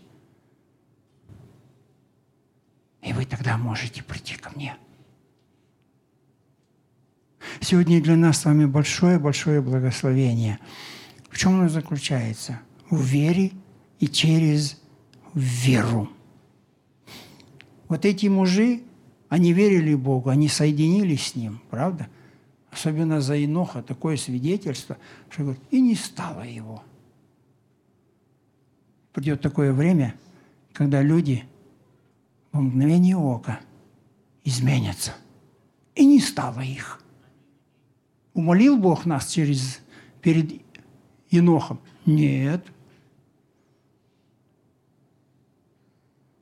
И 3.02 3.12
вы 3.12 3.24
тогда 3.24 3.56
можете 3.56 4.02
прийти 4.02 4.36
ко 4.36 4.50
мне. 4.56 4.76
Сегодня 7.60 8.02
для 8.02 8.16
нас 8.16 8.40
с 8.40 8.44
вами 8.44 8.64
большое-большое 8.64 9.60
благословение. 9.60 10.58
В 11.30 11.38
чем 11.38 11.60
оно 11.60 11.68
заключается? 11.68 12.60
В 12.90 13.00
вере 13.02 13.52
и 13.98 14.08
через 14.08 14.80
веру. 15.34 16.08
Вот 17.88 18.04
эти 18.04 18.26
мужи, 18.26 18.82
они 19.28 19.52
верили 19.52 19.94
Богу, 19.94 20.30
они 20.30 20.48
соединились 20.48 21.28
с 21.28 21.34
Ним, 21.34 21.60
правда? 21.70 22.08
Особенно 22.70 23.20
за 23.20 23.42
Иноха 23.42 23.82
такое 23.82 24.16
свидетельство, 24.16 24.98
что 25.30 25.42
говорит, 25.42 25.62
и 25.70 25.80
не 25.80 25.94
стало 25.94 26.42
его. 26.42 26.82
Придет 29.12 29.40
такое 29.40 29.72
время, 29.72 30.14
когда 30.72 31.00
люди 31.00 31.44
в 32.52 32.60
мгновение 32.60 33.16
ока 33.16 33.60
изменятся. 34.44 35.14
И 35.94 36.04
не 36.04 36.20
стало 36.20 36.60
их. 36.60 37.02
Умолил 38.34 38.76
Бог 38.76 39.06
нас 39.06 39.28
через, 39.28 39.80
перед 40.20 40.60
Енохом? 41.30 41.80
Нет. 42.04 42.66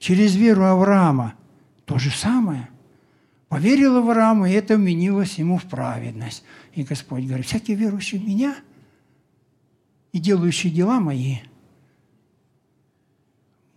Через 0.05 0.37
веру 0.37 0.65
Авраама 0.65 1.33
то 1.87 1.99
же 1.99 2.11
самое. 2.11 2.69
Поверил 3.49 3.97
Авраам, 3.97 4.45
и 4.45 4.53
это 4.53 4.77
вменилось 4.77 5.39
ему 5.39 5.57
в 5.57 5.65
праведность. 5.65 6.45
И 6.75 6.83
Господь 6.83 7.25
говорит, 7.25 7.47
всякий 7.47 7.75
верующий 7.75 8.19
в 8.19 8.29
меня 8.29 8.55
и 10.13 10.19
делающий 10.19 10.71
дела 10.71 11.01
мои 11.01 11.39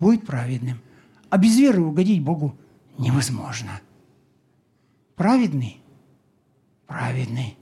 будет 0.01 0.25
праведным. 0.25 0.81
А 1.29 1.37
без 1.37 1.57
веры 1.57 1.81
угодить 1.81 2.21
Богу 2.21 2.57
невозможно. 2.97 3.79
Праведный? 5.15 5.79
Праведный. 6.87 7.57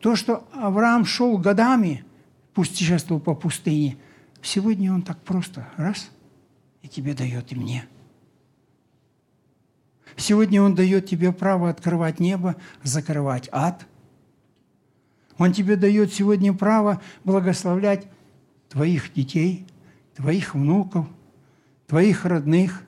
То, 0.00 0.14
что 0.14 0.48
Авраам 0.52 1.04
шел 1.04 1.36
годами, 1.36 2.04
путешествовал 2.54 3.20
по 3.20 3.34
пустыне, 3.34 3.96
сегодня 4.40 4.94
он 4.94 5.02
так 5.02 5.20
просто 5.22 5.68
раз 5.76 6.10
и 6.88 6.94
тебе 6.94 7.14
дает 7.14 7.52
и 7.52 7.54
мне. 7.54 7.86
Сегодня 10.16 10.62
он 10.62 10.74
дает 10.74 11.06
тебе 11.06 11.32
право 11.32 11.70
открывать 11.70 12.18
небо, 12.18 12.56
закрывать 12.82 13.48
ад. 13.52 13.86
Он 15.36 15.52
тебе 15.52 15.76
дает 15.76 16.12
сегодня 16.12 16.52
право 16.52 17.00
благословлять 17.22 18.08
твоих 18.68 19.12
детей, 19.12 19.66
твоих 20.16 20.54
внуков, 20.54 21.06
твоих 21.86 22.24
родных. 22.24 22.82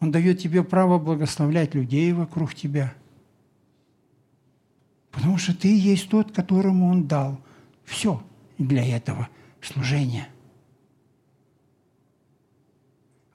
Он 0.00 0.10
дает 0.10 0.40
тебе 0.40 0.64
право 0.64 0.98
благословлять 0.98 1.74
людей 1.74 2.12
вокруг 2.12 2.54
тебя– 2.54 2.92
Потому 5.14 5.38
что 5.38 5.56
ты 5.56 5.78
есть 5.78 6.08
тот, 6.08 6.32
которому 6.32 6.88
Он 6.88 7.06
дал 7.06 7.40
все 7.84 8.22
для 8.58 8.84
этого 8.84 9.28
служения. 9.62 10.28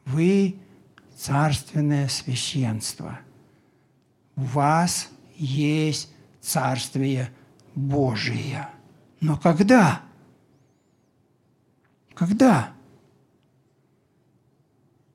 Вы 0.09 0.59
царственное 1.15 2.07
священство. 2.07 3.19
У 4.35 4.41
вас 4.41 5.09
есть 5.35 6.13
Царствие 6.41 7.31
Божие. 7.75 8.69
Но 9.19 9.37
когда? 9.37 10.01
Когда? 12.13 12.71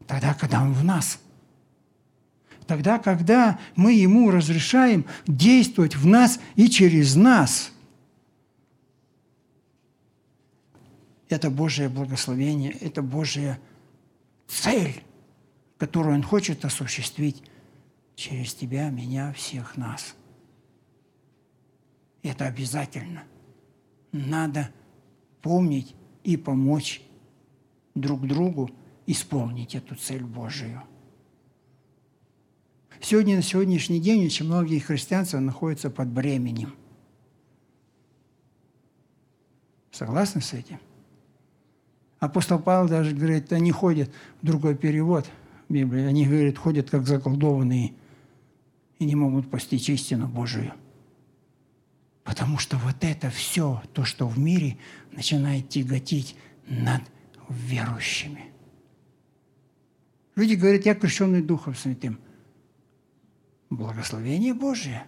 Тогда, 0.07 0.35
когда 0.35 0.63
Он 0.63 0.73
в 0.73 0.85
нас– 0.85 1.19
Тогда, 2.67 2.99
когда 2.99 3.59
мы 3.77 3.93
Ему 3.93 4.31
разрешаем 4.31 5.05
действовать 5.27 5.97
в 5.97 6.07
нас 6.07 6.41
и 6.57 6.69
через 6.69 7.15
нас. 7.15 7.71
Это 11.29 11.51
Божье 11.51 11.89
благословение, 11.89 12.73
это 12.73 13.03
Божья 13.03 13.59
цель, 14.47 15.03
которую 15.79 16.17
Он 16.17 16.23
хочет 16.23 16.65
осуществить 16.65 17.43
через 18.15 18.55
тебя, 18.55 18.91
меня, 18.91 19.33
всех 19.33 19.77
нас. 19.77 20.15
Это 22.23 22.47
обязательно. 22.47 23.25
Надо 24.13 24.71
помнить 25.43 25.95
и 26.23 26.37
помочь 26.37 27.03
друг 27.95 28.27
другу 28.27 28.71
исполнить 29.07 29.75
эту 29.75 29.95
цель 29.97 30.25
Божию– 30.25 30.83
Сегодня, 33.05 33.37
на 33.37 33.43
сегодняшний 33.43 34.01
день 34.01 34.25
очень 34.25 34.47
многие 34.47 34.79
христианцы 34.79 35.39
находятся 35.39 35.91
под 35.91 36.09
бременем. 36.09 36.75
Согласны 39.91 40.41
с 40.41 40.55
этим? 40.55 40.81
Апостол 42.25 42.59
Павел 42.59 42.89
даже 42.89 43.15
говорит, 43.15 43.53
они 43.53 43.71
ходят, 43.73 44.11
другой 44.43 44.75
перевод 44.75 45.31
Библии, 45.69 46.05
они, 46.05 46.27
говорят, 46.27 46.59
ходят 46.59 46.91
как 46.91 47.07
заколдованные 47.07 47.95
и 48.99 49.05
не 49.05 49.15
могут 49.15 49.51
постичь 49.51 49.89
истину 49.89 50.27
Божию. 50.29 50.73
Потому 52.23 52.59
что 52.59 52.77
вот 52.79 52.97
это 53.01 53.31
все, 53.31 53.83
то, 53.93 54.05
что 54.05 54.27
в 54.27 54.39
мире, 54.39 54.79
начинает 55.13 55.69
тяготить 55.69 56.37
над 56.67 57.03
верующими. 57.49 58.47
Люди 60.37 60.55
говорят, 60.55 60.87
я 60.87 60.95
крещенный 60.95 61.43
Духом 61.43 61.75
Святым– 61.75 62.19
благословение 63.71 64.55
Божие. 64.55 65.07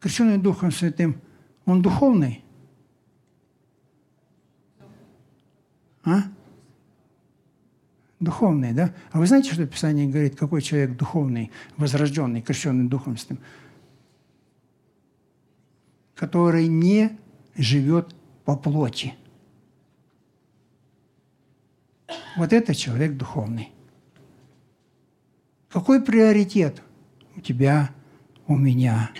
Крещенный 0.00 0.38
Духом 0.38 0.70
Святым, 0.70 1.20
он 1.64 1.82
духовный. 1.82 2.44
А? 6.06 6.22
Духовный, 8.20 8.72
да? 8.72 8.94
А 9.10 9.18
вы 9.18 9.26
знаете, 9.26 9.52
что 9.52 9.66
Писание 9.66 10.08
говорит, 10.08 10.36
какой 10.36 10.62
человек 10.62 10.96
духовный, 10.96 11.50
возрожденный, 11.76 12.40
крещенный 12.40 12.88
Духом 12.88 13.18
Святым? 13.18 13.40
Который 16.14 16.68
не 16.68 17.18
живет 17.56 18.14
по 18.44 18.56
плоти. 18.56 19.14
Вот 22.36 22.52
это 22.52 22.74
человек 22.74 23.16
духовный. 23.16 23.72
Какой 25.68 26.02
приоритет 26.02 26.82
у 27.34 27.40
тебя, 27.40 27.90
у 28.46 28.56
меня? 28.56 29.10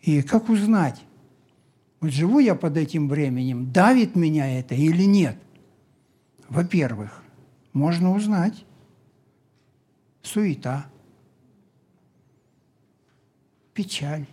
И 0.00 0.22
как 0.22 0.48
узнать, 0.48 1.00
вот 2.00 2.10
живу 2.10 2.38
я 2.38 2.54
под 2.54 2.76
этим 2.78 3.08
временем, 3.08 3.70
давит 3.70 4.16
меня 4.16 4.58
это 4.58 4.74
или 4.74 5.04
нет? 5.04 5.36
Во-первых, 6.50 7.22
можно 7.72 8.12
узнать 8.12 8.64
суета, 10.20 10.86
печаль, 13.72 14.26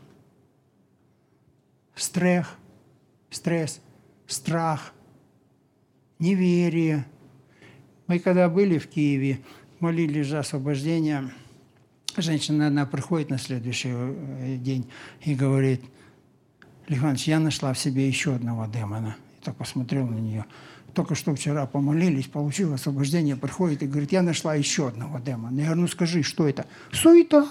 стресс, 1.95 2.47
стресс, 3.29 3.81
страх, 4.25 4.93
неверие. 6.17 7.05
Мы 8.07 8.17
когда 8.17 8.49
были 8.49 8.79
в 8.79 8.87
Киеве, 8.87 9.39
молились 9.79 10.27
за 10.27 10.39
освобождение. 10.39 11.31
Женщина 12.17 12.65
одна 12.65 12.87
приходит 12.87 13.29
на 13.29 13.37
следующий 13.37 13.91
э, 13.93 14.57
день 14.57 14.89
и 15.21 15.35
говорит, 15.35 15.83
Лиханович, 16.87 17.27
я 17.27 17.39
нашла 17.39 17.73
в 17.73 17.77
себе 17.77 18.07
еще 18.07 18.33
одного 18.33 18.65
демона. 18.65 19.15
И 19.39 19.43
так 19.43 19.55
посмотрел 19.55 20.07
на 20.07 20.15
нее. 20.15 20.45
Только 20.97 21.13
что 21.13 21.35
вчера 21.35 21.67
помолились, 21.67 22.25
получил 22.25 22.73
освобождение, 22.73 23.35
приходит 23.35 23.83
и 23.83 23.85
говорит, 23.85 24.11
я 24.11 24.23
нашла 24.23 24.55
еще 24.55 24.87
одного 24.87 25.19
демона. 25.19 25.59
Я 25.59 25.65
говорю, 25.65 25.81
ну 25.81 25.87
скажи, 25.87 26.23
что 26.23 26.47
это? 26.47 26.65
Суета. 26.91 27.47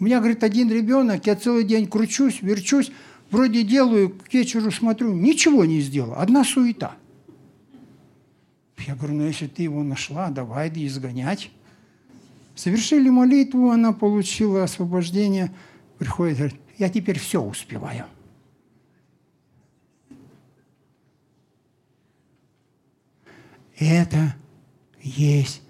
У 0.00 0.04
меня, 0.04 0.20
говорит, 0.20 0.42
один 0.42 0.72
ребенок, 0.72 1.26
я 1.26 1.36
целый 1.36 1.62
день 1.62 1.86
кручусь, 1.86 2.40
верчусь, 2.40 2.90
вроде 3.30 3.64
делаю, 3.64 4.08
к 4.08 4.32
вечеру 4.32 4.70
смотрю, 4.70 5.12
ничего 5.12 5.66
не 5.66 5.82
сделал, 5.82 6.14
одна 6.14 6.42
суета. 6.42 6.96
Я 8.78 8.94
говорю, 8.94 9.16
ну 9.16 9.26
если 9.26 9.46
ты 9.46 9.64
его 9.64 9.82
нашла, 9.82 10.30
давай 10.30 10.70
да 10.70 10.86
изгонять. 10.86 11.50
Совершили 12.54 13.10
молитву, 13.10 13.68
она 13.68 13.92
получила 13.92 14.64
освобождение, 14.64 15.52
приходит, 15.98 16.38
говорит, 16.38 16.60
я 16.78 16.88
теперь 16.88 17.18
все 17.18 17.42
успеваю. 17.42 18.06
Это 23.78 24.34
есть 25.02 25.62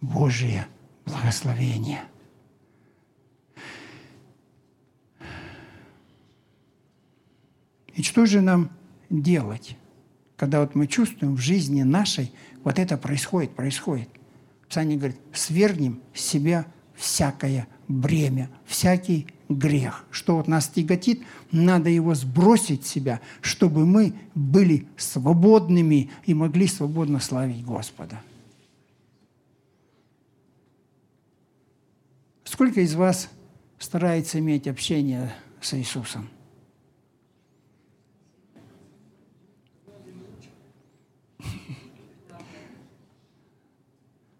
Божие 0.00 0.66
благословение. 1.04 2.02
И 7.94 8.02
что 8.02 8.26
же 8.26 8.40
нам 8.40 8.70
делать, 9.10 9.76
когда 10.36 10.60
вот 10.60 10.76
мы 10.76 10.86
чувствуем 10.86 11.34
в 11.34 11.40
жизни 11.40 11.82
нашей, 11.82 12.32
вот 12.62 12.78
это 12.78 12.96
происходит, 12.96 13.56
происходит. 13.56 14.08
Писание 14.68 14.96
говорит, 14.96 15.18
свергнем 15.32 16.00
с 16.14 16.20
себя 16.20 16.66
всякое 16.94 17.66
бремя, 17.88 18.50
всякий 18.66 19.26
грех. 19.48 20.04
Что 20.10 20.36
вот 20.36 20.48
нас 20.48 20.68
тяготит, 20.68 21.22
надо 21.50 21.88
его 21.90 22.14
сбросить 22.14 22.86
с 22.86 22.90
себя, 22.90 23.20
чтобы 23.40 23.86
мы 23.86 24.14
были 24.34 24.86
свободными 24.96 26.10
и 26.26 26.34
могли 26.34 26.66
свободно 26.66 27.20
славить 27.20 27.64
Господа. 27.64 28.20
Сколько 32.44 32.80
из 32.80 32.94
вас 32.94 33.28
старается 33.78 34.38
иметь 34.38 34.66
общение 34.66 35.32
с 35.60 35.74
Иисусом? 35.74 36.28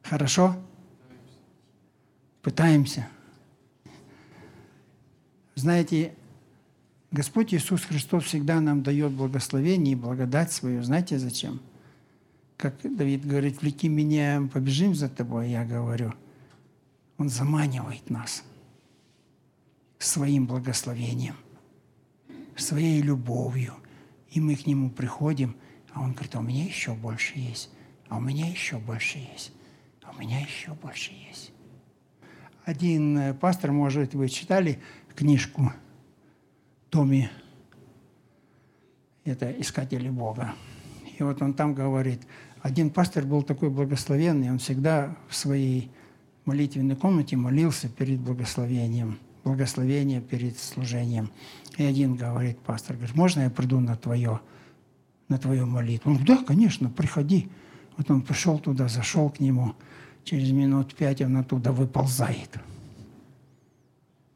Хорошо? 0.02 0.56
Пытаемся. 2.40 3.06
Знаете, 5.58 6.14
Господь 7.10 7.52
Иисус 7.52 7.82
Христос 7.82 8.26
всегда 8.26 8.60
нам 8.60 8.84
дает 8.84 9.10
благословение 9.10 9.94
и 9.94 9.96
благодать 9.96 10.52
свою. 10.52 10.84
Знаете 10.84 11.18
зачем? 11.18 11.60
Как 12.56 12.76
Давид 12.84 13.26
говорит, 13.26 13.60
влеки 13.60 13.88
меня, 13.88 14.48
побежим 14.52 14.94
за 14.94 15.08
тобой, 15.08 15.50
я 15.50 15.64
говорю. 15.64 16.14
Он 17.16 17.28
заманивает 17.28 18.08
нас 18.08 18.44
своим 19.98 20.46
благословением, 20.46 21.34
своей 22.54 23.02
любовью. 23.02 23.74
И 24.30 24.40
мы 24.40 24.54
к 24.54 24.64
Нему 24.64 24.90
приходим, 24.90 25.56
а 25.92 26.02
Он 26.02 26.12
говорит, 26.12 26.36
а 26.36 26.38
у 26.38 26.42
меня 26.42 26.66
еще 26.66 26.94
больше 26.94 27.36
есть, 27.36 27.70
а 28.08 28.18
у 28.18 28.20
меня 28.20 28.48
еще 28.48 28.78
больше 28.78 29.18
есть, 29.18 29.50
а 30.04 30.12
у 30.12 30.20
меня 30.20 30.38
еще 30.38 30.72
больше 30.74 31.10
есть. 31.28 31.50
Один 32.68 33.16
э, 33.16 33.32
пастор, 33.32 33.72
может, 33.72 34.12
вы 34.12 34.28
читали, 34.28 34.78
книжку 35.18 35.72
Томи, 36.90 37.28
это 39.24 39.50
«Искатели 39.50 40.08
Бога». 40.10 40.54
И 41.18 41.24
вот 41.24 41.42
он 41.42 41.54
там 41.54 41.74
говорит, 41.74 42.20
один 42.62 42.90
пастор 42.90 43.24
был 43.24 43.42
такой 43.42 43.68
благословенный, 43.68 44.48
он 44.48 44.60
всегда 44.60 45.16
в 45.28 45.34
своей 45.34 45.90
молитвенной 46.44 46.94
комнате 46.94 47.34
молился 47.34 47.88
перед 47.88 48.20
благословением, 48.20 49.18
благословение 49.42 50.20
перед 50.20 50.56
служением. 50.56 51.32
И 51.76 51.82
один 51.82 52.14
говорит, 52.14 52.60
пастор, 52.60 52.94
говорит, 52.94 53.16
можно 53.16 53.40
я 53.40 53.50
приду 53.50 53.80
на 53.80 53.96
твое, 53.96 54.38
на 55.26 55.36
твою 55.38 55.66
молитву? 55.66 56.12
Он 56.12 56.16
говорит, 56.18 56.38
да, 56.38 56.44
конечно, 56.44 56.90
приходи. 56.90 57.48
Вот 57.96 58.08
он 58.08 58.22
пришел 58.22 58.60
туда, 58.60 58.86
зашел 58.86 59.30
к 59.30 59.40
нему, 59.40 59.74
через 60.22 60.52
минут 60.52 60.94
пять 60.94 61.20
он 61.22 61.38
оттуда 61.38 61.72
выползает– 61.72 62.60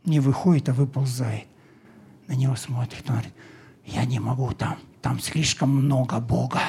не 0.05 0.21
выходит, 0.21 0.69
а 0.69 0.73
выползает. 0.73 1.47
На 2.27 2.35
него 2.35 2.57
смотрит, 2.57 3.05
он 3.09 3.17
говорит, 3.17 3.35
я 3.85 4.05
не 4.05 4.21
могу 4.21 4.53
там, 4.53 4.79
там 5.01 5.21
слишком 5.21 5.71
много 5.71 6.19
Бога. 6.21 6.61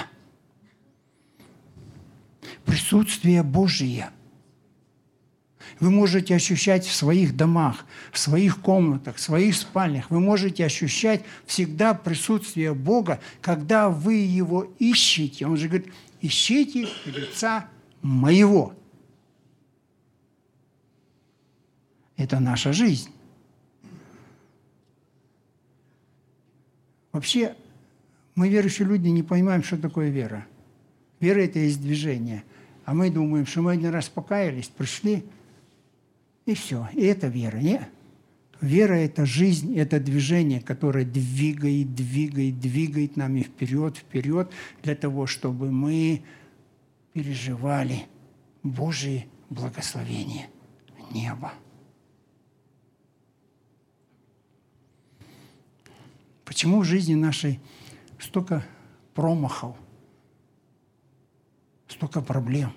Присутствие 2.65 3.43
Божие. 3.43 4.10
Вы 5.80 5.89
можете 5.89 6.36
ощущать 6.36 6.86
в 6.86 6.93
своих 6.93 7.36
домах, 7.36 7.86
в 8.12 8.19
своих 8.19 8.62
комнатах, 8.62 9.15
в 9.15 9.19
своих 9.19 9.56
спальнях. 9.56 10.10
Вы 10.10 10.19
можете 10.19 10.65
ощущать 10.65 11.24
всегда 11.46 11.93
присутствие 11.93 12.74
Бога, 12.74 13.19
когда 13.41 13.89
вы 13.89 14.15
Его 14.15 14.67
ищете. 14.80 15.48
Он 15.48 15.58
же 15.58 15.67
говорит, 15.67 15.91
ищите 16.22 16.88
лица 17.06 17.69
моего. 18.02 18.74
Это 22.17 22.39
наша 22.39 22.74
жизнь. 22.74 23.12
Вообще, 27.13 27.56
мы, 28.36 28.49
верующие 28.49 28.88
люди, 28.88 29.08
не 29.08 29.23
понимаем, 29.23 29.63
что 29.63 29.78
такое 29.78 30.10
вера. 30.10 30.45
Вера– 31.19 31.39
это 31.41 31.60
есть 31.60 31.82
движение. 31.82 32.43
А 32.84 32.93
мы 32.93 33.10
думаем, 33.10 33.45
что 33.45 33.62
мы 33.62 33.71
один 33.71 33.91
раз 33.91 34.10
покаялись, 34.10 34.67
пришли, 34.67 35.23
и 36.45 36.56
все. 36.56 36.89
И 36.93 37.06
это 37.06 37.28
вера. 37.28 37.58
Нет. 37.58 37.88
Вера– 38.60 38.93
это 38.95 39.26
жизнь, 39.26 39.78
это 39.78 39.99
движение, 39.99 40.60
которое 40.60 41.06
двигает, 41.06 41.93
двигает, 41.93 42.60
двигает 42.60 43.15
нами 43.15 43.41
вперед, 43.41 43.97
вперед, 43.97 44.52
для 44.82 44.95
того, 44.95 45.28
чтобы 45.28 45.71
мы 45.71 46.23
переживали 47.13 48.06
Божие 48.63 49.28
благословение 49.49 50.47
неба. 51.12 51.54
Почему 56.46 56.82
в 56.82 56.86
жизни 56.86 57.16
нашей 57.16 57.60
столько 58.20 58.66
промахов, 59.14 59.78
столько 61.88 62.22
проблем? 62.22 62.74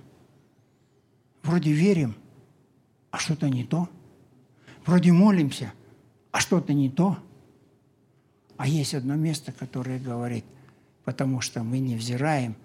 Вроде 1.43 1.73
верим, 1.73 2.17
а 3.11 3.19
что-то 3.19 3.49
не 3.49 3.65
то. 3.65 3.89
Вроде 4.85 5.13
молимся, 5.13 5.73
а 6.31 6.41
что-то 6.41 6.73
не 6.73 6.91
то. 6.91 7.19
А 8.57 8.69
есть 8.69 8.95
одно 8.95 9.17
место, 9.17 9.53
которое 9.53 9.99
говорит, 9.99 10.45
потому 11.05 11.41
что 11.41 11.63
мы 11.63 11.79
не 11.79 11.97
взираем 11.97 12.57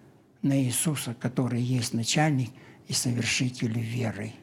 на 0.41 0.61
Иисуса, 0.61 1.13
который 1.13 1.61
есть 1.61 1.93
начальник 1.93 2.51
и 2.87 2.93
совершитель 2.93 3.79
веры. 3.79 4.33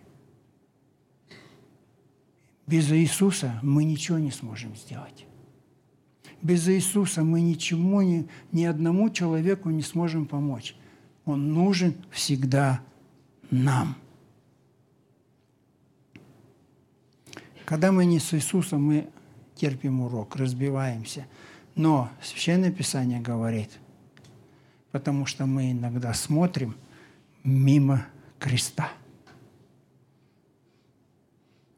Без 2.66 2.90
Иисуса 2.92 3.59
мы 3.62 3.85
ничего 3.85 4.18
не 4.18 4.31
сможем 4.31 4.77
сделать. 4.77 5.27
Без 6.42 6.68
Иисуса 6.68 7.24
мы 7.24 7.40
ничему, 7.40 8.01
ни, 8.01 8.29
ни 8.53 8.64
одному 8.64 9.11
человеку 9.11 9.70
не 9.70 9.83
сможем 9.83 10.27
помочь. 10.27 10.77
Он 11.24 11.53
нужен 11.53 11.94
всегда 12.11 12.81
нам. 13.51 13.96
Когда 17.64 17.92
мы 17.92 18.05
не 18.05 18.18
с 18.18 18.33
Иисусом, 18.33 18.83
мы 18.85 19.09
терпим 19.55 20.01
урок, 20.01 20.37
разбиваемся. 20.37 21.27
Но 21.74 22.11
Священное 22.22 22.70
Писание 22.70 23.20
говорит, 23.20 23.70
потому 24.90 25.27
что 25.27 25.44
мы 25.46 25.72
иногда 25.72 26.14
смотрим 26.14 26.77
мимо 27.44 28.07
креста. 28.38 28.90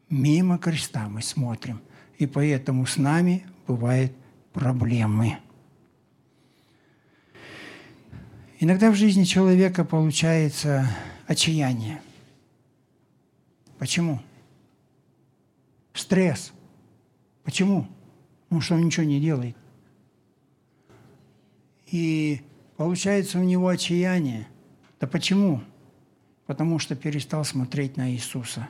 Мимо 0.09 0.59
креста 0.59 1.09
мы 1.09 1.23
смотрим. 1.23 1.81
И 2.19 2.27
поэтому 2.27 2.87
с 2.87 2.97
нами 2.97 3.47
бывает 3.67 4.13
проблемы. 4.53 5.39
Иногда 8.59 8.91
в 8.91 8.95
жизни 8.95 9.25
человека 9.25 9.85
получается 9.85 10.87
отчаяние. 11.27 12.03
Почему? 13.79 14.21
Стресс. 15.95 16.53
Почему? 17.43 17.89
Потому 18.45 18.61
что 18.61 18.75
он 18.75 18.85
ничего 18.85 19.07
не 19.07 19.21
делает. 19.21 19.57
И 21.87 22.43
получается 22.77 23.39
у 23.39 23.43
него 23.43 23.69
отчаяние. 23.69 24.47
Да 25.01 25.07
почему? 25.07 25.63
Потому 26.47 26.79
что 26.79 26.95
перестал 26.95 27.45
смотреть 27.45 27.97
на 27.97 28.11
Иисуса. 28.11 28.69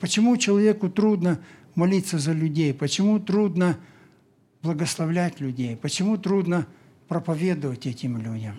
Почему 0.00 0.36
человеку 0.36 0.90
трудно 0.90 1.40
молиться 1.74 2.18
за 2.18 2.32
людей, 2.32 2.72
почему 2.74 3.18
трудно 3.18 3.78
благословлять 4.62 5.40
людей, 5.40 5.76
почему 5.76 6.18
трудно 6.18 6.66
проповедовать 7.08 7.86
этим 7.86 8.18
людям. 8.18 8.58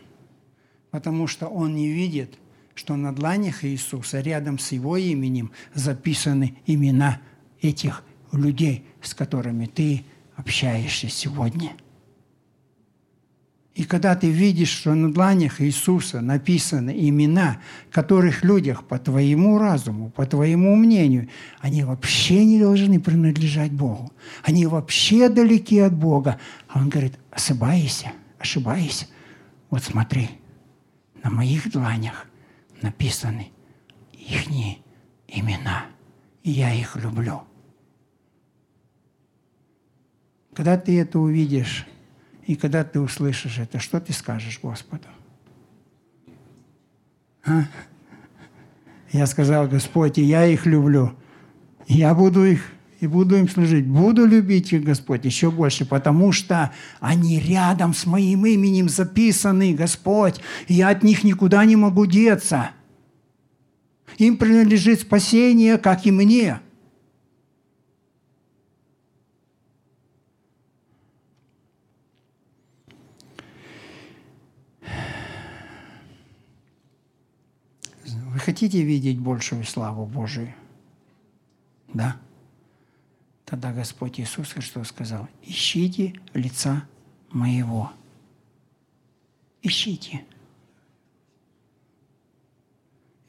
Потому 0.92 1.28
что 1.28 1.48
он 1.48 1.76
не 1.76 1.90
видит 1.90 2.38
что 2.76 2.96
на 2.96 3.14
дланях 3.14 3.64
Иисуса 3.64 4.22
рядом 4.22 4.60
с 4.60 4.72
Его 4.72 4.98
именем 4.98 5.52
записаны 5.74 6.58
имена 6.66 7.22
этих 7.62 8.04
людей, 8.32 8.86
с 9.02 9.14
которыми 9.14 9.68
ты 9.68 10.04
общаешься 10.36 11.08
сегодня. 11.08 11.72
И 13.76 13.86
когда 13.86 14.16
ты 14.16 14.30
видишь, 14.30 14.70
что 14.70 14.94
на 14.94 15.12
дланях 15.12 15.60
Иисуса 15.60 16.22
написаны 16.22 16.94
имена, 17.10 17.60
которых 17.90 18.44
людях 18.44 18.84
по 18.84 19.00
твоему 19.00 19.58
разуму, 19.58 20.12
по 20.12 20.28
твоему 20.28 20.76
мнению, 20.76 21.28
они 21.60 21.84
вообще 21.84 22.46
не 22.46 22.60
должны 22.60 23.00
принадлежать 23.00 23.72
Богу. 23.72 24.12
Они 24.44 24.68
вообще 24.68 25.28
далеки 25.28 25.80
от 25.80 25.96
Бога. 25.96 26.40
А 26.68 26.80
он 26.80 26.90
говорит, 26.90 27.18
ошибайся, 27.32 28.12
ошибайся. 28.38 29.08
Вот 29.72 29.84
смотри, 29.84 30.30
на 31.24 31.32
моих 31.32 31.72
дланях 31.72 32.28
написаны 32.80 33.50
их 34.12 34.48
имена, 35.28 35.88
и 36.44 36.52
я 36.52 36.72
их 36.76 36.96
люблю. 36.96 37.42
Когда 40.54 40.78
ты 40.78 41.00
это 41.00 41.18
увидишь, 41.18 41.88
и 42.46 42.56
когда 42.56 42.84
ты 42.84 43.00
услышишь 43.00 43.60
это, 43.60 43.80
что 43.80 44.00
ты 44.00 44.14
скажешь 44.14 44.60
Господу? 44.62 45.08
А? 47.46 47.66
Я 49.12 49.28
сказал, 49.28 49.68
Господь, 49.68 50.18
и 50.18 50.24
я 50.24 50.46
их 50.46 50.66
люблю. 50.66 51.14
Я 51.88 52.14
буду 52.16 52.44
их 52.46 52.62
и 53.00 53.08
буду 53.08 53.36
им 53.36 53.50
служить. 53.50 53.86
Буду 53.86 54.26
любить 54.26 54.72
их, 54.72 54.84
Господь, 54.84 55.26
еще 55.26 55.52
больше, 55.52 55.86
потому 55.86 56.32
что 56.32 56.72
они 57.00 57.40
рядом 57.40 57.94
с 57.94 58.06
моим 58.06 58.46
именем 58.46 58.88
записаны, 58.88 59.74
Господь, 59.74 60.40
и 60.68 60.76
я 60.76 60.90
от 60.90 61.04
них 61.04 61.24
никуда 61.24 61.66
не 61.66 61.76
могу 61.76 62.06
деться. 62.06 62.72
Им 64.18 64.38
принадлежит 64.38 65.02
спасение, 65.02 65.78
как 65.78 66.06
и 66.06 66.12
мне. 66.12 66.60
Вы 78.06 78.33
хотите 78.44 78.84
видеть 78.84 79.20
большую 79.20 79.64
славу 79.64 80.06
Божию? 80.06 80.54
Да? 81.94 82.18
Тогда 83.46 83.72
Господь 83.72 84.20
Иисус 84.20 84.52
Христос 84.52 84.90
сказал, 84.90 85.28
ищите 85.44 86.14
лица 86.34 86.88
моего. 87.30 87.92
Ищите. 89.62 90.26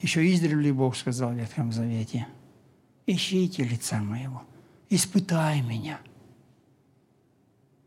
Еще 0.01 0.31
издревле 0.33 0.73
Бог 0.73 0.97
сказал 0.97 1.31
в 1.31 1.37
Ветхом 1.37 1.73
Завете, 1.73 2.27
ищите 3.07 3.65
лица 3.65 4.01
моего, 4.01 4.43
испытай 4.91 5.63
меня. 5.63 6.01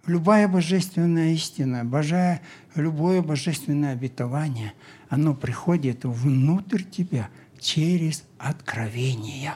Любая 0.08 0.48
божественная 0.48 1.34
истина, 1.34 1.86
божая, 1.86 2.42
любое 2.76 3.22
божественное 3.22 3.94
обетование, 3.94 4.74
оно 5.10 5.36
приходит 5.36 6.06
внутрь 6.06 6.84
тебя 6.84 7.30
через 7.60 8.24
откровение 8.40 9.54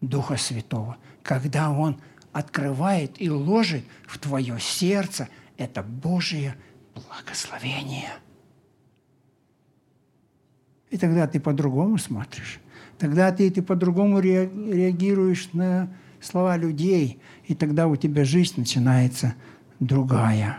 Духа 0.00 0.36
Святого– 0.36 0.96
когда 1.22 1.70
Он 1.70 2.00
открывает 2.32 3.20
и 3.20 3.30
ложит 3.30 3.84
в 4.06 4.18
твое 4.18 4.58
сердце 4.60 5.28
это 5.56 5.82
Божие 5.82 6.56
благословение. 6.94 8.10
И 10.90 10.98
тогда 10.98 11.26
ты 11.26 11.38
по-другому 11.38 11.98
смотришь. 11.98 12.60
Тогда 12.98 13.30
ты, 13.32 13.50
ты 13.50 13.62
по-другому 13.62 14.20
реагируешь 14.20 15.52
на 15.52 15.88
слова 16.20 16.56
людей, 16.56 17.20
и 17.46 17.54
тогда 17.54 17.88
у 17.88 17.96
тебя 17.96 18.24
жизнь 18.24 18.54
начинается 18.56 19.34
другая. 19.78 20.58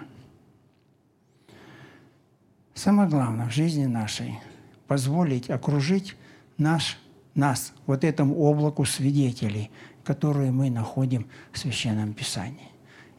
Самое 2.74 3.10
главное 3.10 3.48
в 3.48 3.54
жизни 3.54 3.86
нашей– 3.86 4.40
позволить 4.88 5.50
окружить 5.50 6.16
наш, 6.58 6.98
нас 7.36 7.74
вот 7.86 8.04
этому 8.04 8.36
облаку 8.40 8.86
свидетелей– 8.86 9.72
которые 10.04 10.52
мы 10.52 10.70
находим 10.70 11.28
в 11.52 11.58
Священном 11.58 12.14
Писании. 12.14 12.70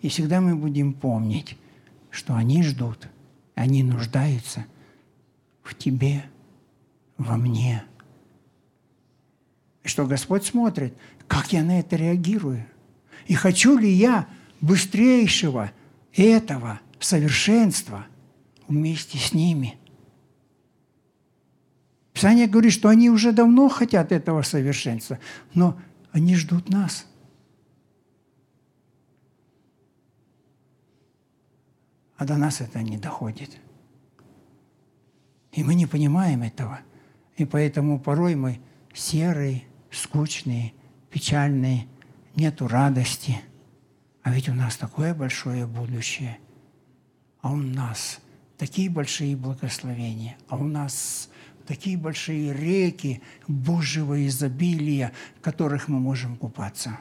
И 0.00 0.08
всегда 0.08 0.40
мы 0.40 0.56
будем 0.56 0.92
помнить, 0.92 1.56
что 2.10 2.34
они 2.34 2.62
ждут, 2.62 3.08
они 3.54 3.82
нуждаются 3.82 4.66
в 5.62 5.74
тебе, 5.74 6.24
во 7.18 7.36
мне. 7.36 7.84
И 9.84 9.88
что 9.88 10.06
Господь 10.06 10.44
смотрит, 10.44 10.94
как 11.28 11.52
я 11.52 11.62
на 11.62 11.80
это 11.80 11.96
реагирую. 11.96 12.66
И 13.26 13.34
хочу 13.34 13.78
ли 13.78 13.90
я 13.90 14.28
быстрейшего 14.60 15.72
этого 16.14 16.80
совершенства 16.98 18.06
вместе 18.68 19.18
с 19.18 19.32
ними. 19.32 19.78
Писание 22.12 22.46
говорит, 22.46 22.72
что 22.72 22.88
они 22.88 23.10
уже 23.10 23.32
давно 23.32 23.68
хотят 23.68 24.12
этого 24.12 24.42
совершенства, 24.42 25.18
но 25.54 25.78
они 26.12 26.36
ждут 26.36 26.68
нас. 26.68 27.06
А 32.16 32.24
до 32.24 32.36
нас 32.36 32.60
это 32.60 32.82
не 32.82 32.98
доходит. 32.98 33.58
И 35.52 35.64
мы 35.64 35.74
не 35.74 35.86
понимаем 35.86 36.42
этого. 36.42 36.80
И 37.36 37.44
поэтому 37.44 37.98
порой 37.98 38.36
мы 38.36 38.60
серые, 38.94 39.64
скучные, 39.90 40.74
печальные, 41.12 41.86
нету 42.34 42.66
радости. 42.66 43.40
А 44.22 44.32
ведь 44.32 44.48
у 44.48 44.54
нас 44.54 44.76
такое 44.76 45.14
большое 45.14 45.66
будущее. 45.66 46.38
А 47.40 47.52
у 47.52 47.56
нас 47.56 48.20
такие 48.56 48.88
большие 48.88 49.36
благословения. 49.36 50.36
А 50.48 50.56
у 50.56 50.64
нас 50.64 51.28
такие 51.66 51.96
большие 51.96 52.52
реки 52.52 53.22
Божьего 53.46 54.26
изобилия, 54.26 55.12
в 55.38 55.40
которых 55.40 55.88
мы 55.88 56.00
можем 56.00 56.36
купаться. 56.36 56.98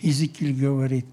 Иезекииль 0.00 0.58
говорит, 0.58 1.06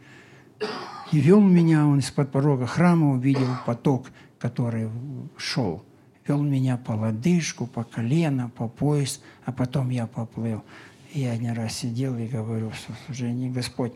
и 1.11 1.19
вел 1.19 1.39
меня 1.39 1.85
он 1.85 1.99
из-под 1.99 2.31
порога 2.31 2.65
храма, 2.65 3.11
увидел 3.11 3.47
поток, 3.65 4.07
который 4.39 4.89
шел. 5.37 5.85
Вел 6.27 6.41
меня 6.41 6.77
по 6.77 6.93
лодыжку, 6.93 7.67
по 7.67 7.83
колено, 7.83 8.49
по 8.49 8.67
пояс, 8.67 9.21
а 9.45 9.51
потом 9.51 9.89
я 9.89 10.07
поплыл. 10.07 10.63
Я 11.13 11.31
один 11.31 11.51
раз 11.51 11.73
сидел 11.73 12.17
и 12.17 12.27
говорю 12.27 12.71
в 12.71 13.05
служении, 13.05 13.49
Господь, 13.49 13.93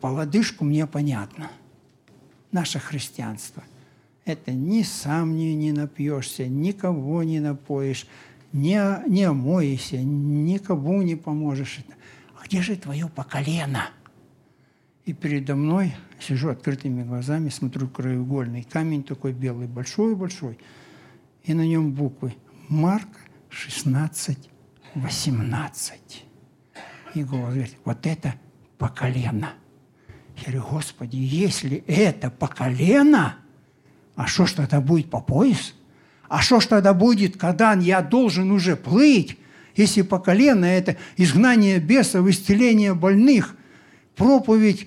по 0.00 0.08
лодыжку 0.08 0.64
мне 0.64 0.86
понятно. 0.86 1.50
Наше 2.52 2.78
христианство– 2.78 3.62
это 4.24 4.52
ни 4.52 4.82
сам 4.82 5.36
не, 5.36 5.54
не 5.54 5.72
напьешься, 5.72 6.46
никого 6.46 7.22
не 7.22 7.40
напоишь, 7.40 8.06
не, 8.52 8.80
не 9.08 9.24
омоешься, 9.24 9.98
никому 9.98 11.02
не 11.02 11.16
поможешь. 11.16 11.80
А 12.38 12.44
где 12.44 12.62
же 12.62 12.76
твое 12.76 13.08
поколено? 13.08 13.90
И 15.04 15.12
передо 15.12 15.56
мной 15.56 15.94
сижу 16.20 16.50
открытыми 16.50 17.02
глазами, 17.02 17.48
смотрю 17.48 17.88
краеугольный 17.88 18.62
камень 18.62 19.02
такой 19.02 19.32
белый, 19.32 19.66
большой-большой, 19.66 20.58
и 21.50 21.54
на 21.54 21.66
нем 21.66 21.90
буквы 21.90 22.36
Марк 22.68 23.08
16, 23.48 24.38
18. 24.94 26.24
И 27.14 27.24
говорит, 27.24 27.76
вот 27.84 28.06
это 28.06 28.36
поколено. 28.78 29.54
Я 30.36 30.52
говорю, 30.52 30.64
Господи, 30.70 31.16
если 31.16 31.78
это 31.88 32.30
поколено, 32.30 33.34
а 34.14 34.28
что 34.28 34.46
ж 34.46 34.52
тогда 34.52 34.80
будет 34.80 35.10
по 35.10 35.20
пояс? 35.20 35.74
А 36.28 36.40
что 36.40 36.60
ж 36.60 36.66
тогда 36.66 36.94
будет, 36.94 37.36
когда 37.36 37.72
я 37.72 38.00
должен 38.00 38.52
уже 38.52 38.76
плыть, 38.76 39.36
если 39.74 40.02
по 40.02 40.20
колено 40.20 40.66
это 40.66 40.96
изгнание 41.16 41.80
бесов, 41.80 42.28
исцеление 42.28 42.94
больных, 42.94 43.56
проповедь 44.14 44.86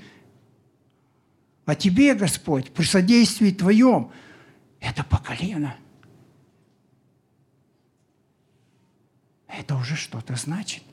о 1.65 1.76
Тебе, 1.76 2.15
Господь, 2.15 2.71
при 2.71 2.86
содействии 2.86 3.52
Твоем, 3.52 4.12
это 4.80 5.04
по 5.04 5.17
колено. 5.17 5.76
Это 9.57 9.75
уже 9.75 9.95
что-то 9.95 10.35
значит. 10.35 10.83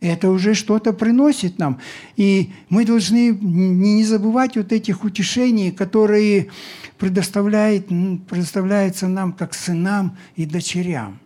Это 0.00 0.30
уже 0.30 0.54
что-то 0.54 0.92
приносит 0.92 1.58
нам. 1.58 1.80
И 2.16 2.52
мы 2.68 2.84
должны 2.84 3.30
не 3.30 4.02
забывать 4.04 4.56
вот 4.56 4.72
этих 4.72 5.04
утешений, 5.04 5.70
которые 5.70 6.50
предоставляет, 6.98 7.86
предоставляются 8.26 9.06
нам 9.06 9.32
как 9.32 9.54
сынам 9.54 10.18
и 10.34 10.44
дочерям. 10.44 11.20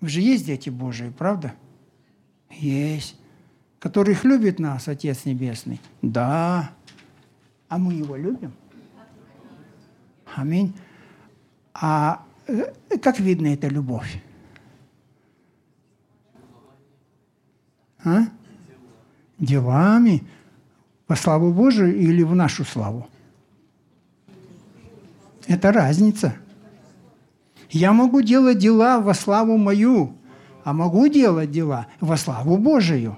Вы 0.00 0.08
же 0.08 0.20
есть 0.20 0.46
дети 0.46 0.70
Божии, 0.70 1.12
правда? 1.16 1.54
Есть. 2.50 3.16
Которых 3.78 4.24
любит 4.24 4.58
нас 4.58 4.88
Отец 4.88 5.24
Небесный. 5.24 5.80
Да. 6.02 6.72
А 7.68 7.78
мы 7.78 7.92
его 7.94 8.16
любим. 8.16 8.52
Аминь. 10.34 10.74
А 11.80 12.24
э, 12.46 12.72
как 13.00 13.20
видно 13.20 13.48
эта 13.48 13.68
любовь? 13.68 14.20
А? 18.04 18.24
Делами 19.38 20.24
во 21.06 21.14
славу 21.14 21.52
Божию 21.52 21.96
или 21.96 22.22
в 22.22 22.34
нашу 22.34 22.64
славу? 22.64 23.08
Это 25.46 25.72
разница. 25.72 26.34
Я 27.70 27.92
могу 27.92 28.22
делать 28.22 28.58
дела 28.58 29.00
во 29.00 29.14
славу 29.14 29.56
мою, 29.56 30.14
а 30.64 30.72
могу 30.72 31.06
делать 31.08 31.50
дела 31.50 31.86
во 32.00 32.16
славу 32.16 32.56
Божию. 32.56 33.16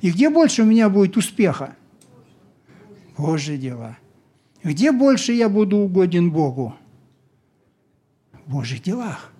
И 0.00 0.10
где 0.10 0.30
больше 0.30 0.62
у 0.62 0.66
меня 0.66 0.88
будет 0.88 1.16
успеха? 1.16 1.74
Божьи 3.18 3.56
дела. 3.56 3.98
Где 4.62 4.92
больше 4.92 5.32
я 5.32 5.48
буду 5.48 5.78
угоден 5.78 6.30
Богу? 6.30 6.74
Божьих 8.46 8.82
делах. 8.82 9.32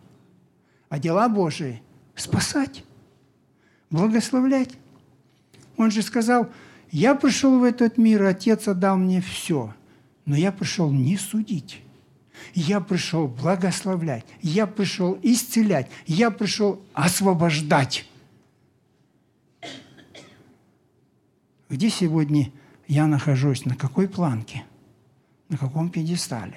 А 0.88 0.98
дела 0.98 1.28
Божии– 1.28 1.82
спасать, 2.14 2.84
благословлять. 3.90 4.70
Он 5.76 5.90
же 5.90 6.02
сказал, 6.02 6.50
я 6.90 7.14
пришел 7.14 7.58
в 7.58 7.64
этот 7.64 7.96
мир, 7.98 8.22
Отец 8.22 8.68
отдал 8.68 8.96
мне 8.96 9.20
все, 9.20 9.74
но 10.26 10.36
я 10.36 10.52
пришел 10.52 10.90
не 10.90 11.16
судить. 11.16 11.80
Я 12.54 12.80
пришел 12.80 13.28
благословлять, 13.28 14.24
я 14.40 14.66
пришел 14.66 15.18
исцелять, 15.22 15.88
я 16.06 16.30
пришел 16.30 16.82
освобождать. 16.92 18.06
Где 21.68 21.88
сегодня 21.88 22.52
я 22.88 23.06
нахожусь, 23.06 23.64
на 23.64 23.76
какой 23.76 24.08
планке, 24.08 24.64
на 25.48 25.56
каком 25.56 25.88
пьедестале? 25.88 26.56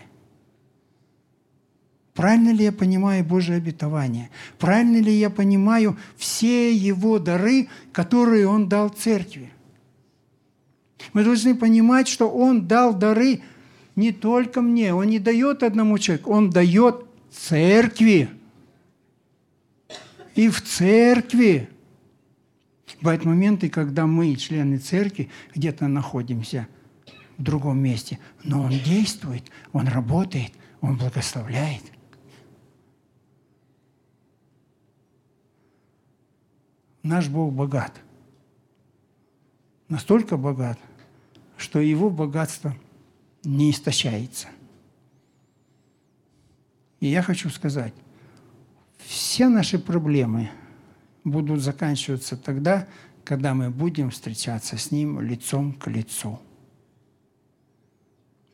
Правильно 2.15 2.51
ли 2.51 2.63
я 2.63 2.71
понимаю 2.71 3.25
Божие 3.25 3.57
обетование? 3.57 4.29
Правильно 4.57 4.97
ли 4.97 5.11
я 5.11 5.29
понимаю 5.29 5.97
все 6.15 6.73
Его 6.73 7.19
дары, 7.19 7.67
которые 7.91 8.47
Он 8.47 8.69
дал 8.69 8.87
церкви? 8.89 9.51
Мы 11.11 11.25
должны 11.25 11.55
понимать, 11.55 12.07
что 12.07 12.29
Он 12.29 12.67
дал 12.67 12.95
дары 12.95 13.41
не 13.97 14.13
только 14.13 14.61
мне, 14.61 14.93
Он 14.93 15.07
не 15.07 15.19
дает 15.19 15.61
одному 15.61 15.97
человеку, 15.99 16.31
Он 16.31 16.49
дает 16.49 17.05
церкви. 17.31 18.29
И 20.35 20.47
в 20.49 20.61
церкви 20.61 21.69
Бывают 23.01 23.25
моменты, 23.25 23.69
когда 23.69 24.07
мы, 24.07 24.35
члены 24.35 24.77
церкви, 24.77 25.29
где-то 25.53 25.87
находимся 25.87 26.67
в 27.37 27.43
другом 27.43 27.77
месте, 27.79 28.19
но 28.43 28.63
Он 28.63 28.71
действует, 28.71 29.43
Он 29.73 29.87
работает, 29.87 30.53
Он 30.81 30.97
благословляет. 30.97 31.83
Наш 37.05 37.29
Бог 37.29 37.53
богат. 37.53 37.93
Настолько 39.89 40.37
богат, 40.37 40.79
что 41.55 41.79
Его 41.79 42.09
богатство 42.09 42.75
не 43.43 43.71
истощается. 43.71 44.47
И 46.99 47.07
я 47.07 47.21
хочу 47.21 47.49
сказать, 47.49 47.93
все 48.97 49.47
наши 49.47 49.79
проблемы– 49.79 50.49
будут 51.25 51.61
заканчиваться 51.61 52.37
тогда, 52.37 52.87
когда 53.25 53.53
мы 53.53 53.69
будем 53.69 54.11
встречаться 54.11 54.77
с 54.77 54.91
Ним 54.91 55.19
лицом 55.19 55.73
к 55.73 55.87
лицу. 55.87 56.39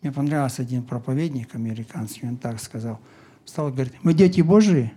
Мне 0.01 0.11
понравился 0.11 0.63
один 0.63 0.81
проповедник 0.81 1.53
американский, 1.53 2.25
он 2.25 2.37
так 2.37 2.59
сказал. 2.59 2.99
Стал 3.45 3.69
говорить, 3.69 3.93
мы 4.01 4.13
дети 4.13 4.41
Божии? 4.41 4.91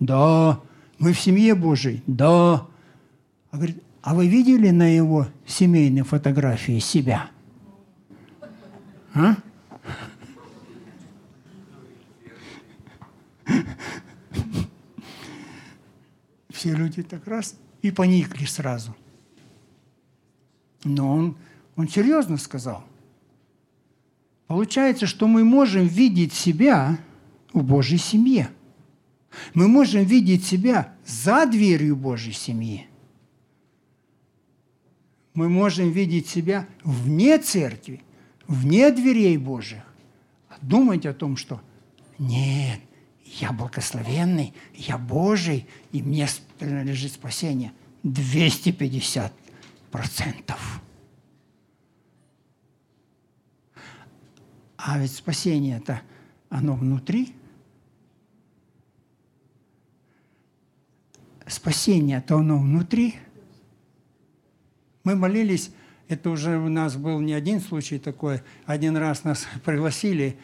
Да. 0.00 0.60
Мы 0.98 1.12
в 1.12 1.20
семье 1.20 1.54
Божией? 1.54 2.02
Да. 2.06 2.66
А 3.50 3.56
говорит, 3.56 3.82
а 4.02 4.14
вы 4.14 4.26
видели 4.26 4.70
на 4.70 4.94
его 4.94 5.26
семейной 5.46 6.02
фотографии 6.02 6.78
себя? 6.78 7.30
А? 9.14 9.36
все 16.58 16.74
люди 16.74 17.04
так 17.04 17.26
раз 17.28 17.54
и 17.82 17.92
поникли 17.92 18.44
сразу. 18.44 18.96
Но 20.82 21.14
он, 21.14 21.36
он 21.76 21.88
серьезно 21.88 22.36
сказал. 22.36 22.84
Получается, 24.48 25.06
что 25.06 25.28
мы 25.28 25.44
можем 25.44 25.86
видеть 25.86 26.32
себя 26.32 26.98
в 27.52 27.62
Божьей 27.62 27.98
семье. 27.98 28.50
Мы 29.54 29.68
можем 29.68 30.02
видеть 30.04 30.44
себя 30.44 30.94
за 31.06 31.46
дверью 31.46 31.94
Божьей 31.94 32.32
семьи. 32.32 32.87
Мы 35.34 35.48
можем 35.48 35.90
видеть 35.90 36.28
себя 36.28 36.66
вне 36.82 37.38
церкви, 37.38 38.02
вне 38.46 38.90
дверей 38.90 39.36
Божьих. 39.36 39.82
Думать 40.62 41.06
о 41.06 41.14
том, 41.14 41.36
что 41.36 41.60
нет, 42.18 42.80
я 43.24 43.52
благословенный, 43.52 44.54
я 44.74 44.98
Божий, 44.98 45.66
и 45.92 46.02
мне 46.02 46.26
принадлежит 46.58 47.12
спасение. 47.12 47.72
250 48.02 49.32
процентов. 49.90 50.80
А 54.76 54.98
ведь 54.98 55.12
спасение 55.12 55.78
это 55.78 56.00
оно 56.48 56.74
внутри. 56.74 57.34
Спасение 61.46 62.18
это 62.18 62.36
оно 62.36 62.58
внутри. 62.58 63.16
Мы 65.04 65.16
молились, 65.16 65.70
это 66.08 66.30
уже 66.30 66.58
у 66.58 66.68
нас 66.68 66.96
был 66.96 67.20
не 67.20 67.34
один 67.34 67.60
случай 67.60 67.98
такой. 67.98 68.40
Один 68.64 68.96
раз 68.96 69.24
нас 69.24 69.46
пригласили 69.64 70.38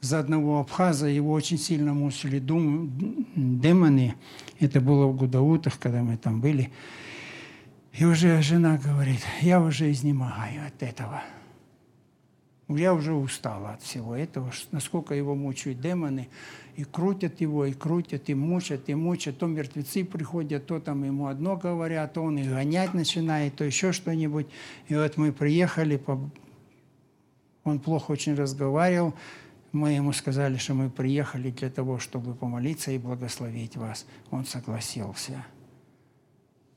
за 0.00 0.18
одного 0.20 0.60
абхаза, 0.60 1.06
его 1.06 1.32
очень 1.32 1.58
сильно 1.58 1.92
мучили 1.92 2.38
дум, 2.38 3.26
демоны. 3.34 4.14
Это 4.60 4.80
было 4.80 5.06
в 5.06 5.16
Гудаутах, 5.16 5.78
когда 5.78 6.02
мы 6.02 6.16
там 6.16 6.40
были. 6.40 6.70
И 7.92 8.04
уже 8.04 8.40
жена 8.42 8.78
говорит, 8.78 9.20
я 9.40 9.60
уже 9.60 9.90
изнемогаю 9.90 10.66
от 10.66 10.82
этого. 10.82 11.22
Я 12.68 12.92
уже 12.92 13.14
устала 13.14 13.70
от 13.70 13.82
всего 13.82 14.14
этого, 14.14 14.52
насколько 14.72 15.14
его 15.14 15.34
мучают 15.34 15.80
демоны, 15.80 16.28
и 16.76 16.84
крутят 16.84 17.40
его, 17.40 17.64
и 17.64 17.72
крутят, 17.72 18.28
и 18.28 18.34
мучат, 18.34 18.88
и 18.88 18.94
мучат. 18.94 19.38
То 19.38 19.46
мертвецы 19.46 20.04
приходят, 20.04 20.66
то 20.66 20.78
там 20.78 21.02
ему 21.02 21.28
одно 21.28 21.56
говорят, 21.56 22.12
то 22.12 22.22
он 22.22 22.36
их 22.36 22.50
гонять 22.50 22.92
начинает, 22.92 23.56
то 23.56 23.64
еще 23.64 23.92
что-нибудь. 23.92 24.46
И 24.88 24.94
вот 24.94 25.16
мы 25.16 25.32
приехали, 25.32 26.00
он 27.64 27.80
плохо 27.80 28.12
очень 28.12 28.34
разговаривал, 28.34 29.14
мы 29.72 29.92
ему 29.92 30.12
сказали, 30.12 30.58
что 30.58 30.74
мы 30.74 30.90
приехали 30.90 31.50
для 31.50 31.70
того, 31.70 31.98
чтобы 31.98 32.34
помолиться 32.34 32.90
и 32.90 32.98
благословить 32.98 33.76
вас. 33.76 34.06
Он 34.30 34.44
согласился. 34.44 35.44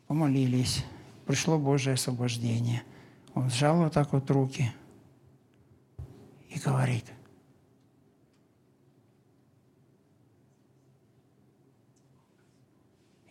Помолились. 0.08 0.86
Пришло 1.26 1.60
Божье 1.60 1.94
освобождение. 1.94 2.82
Он 3.34 3.50
сжал 3.50 3.78
вот 3.78 3.94
так 3.94 4.14
вот 4.14 4.30
руки 4.32 4.72
и 6.52 6.60
говорит, 6.60 7.06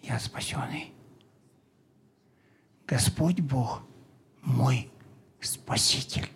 я 0.02 0.18
спасенный. 0.18 0.92
Господь 2.86 3.40
Бог 3.40 3.82
мой 4.42 4.90
Спаситель. 5.40 6.28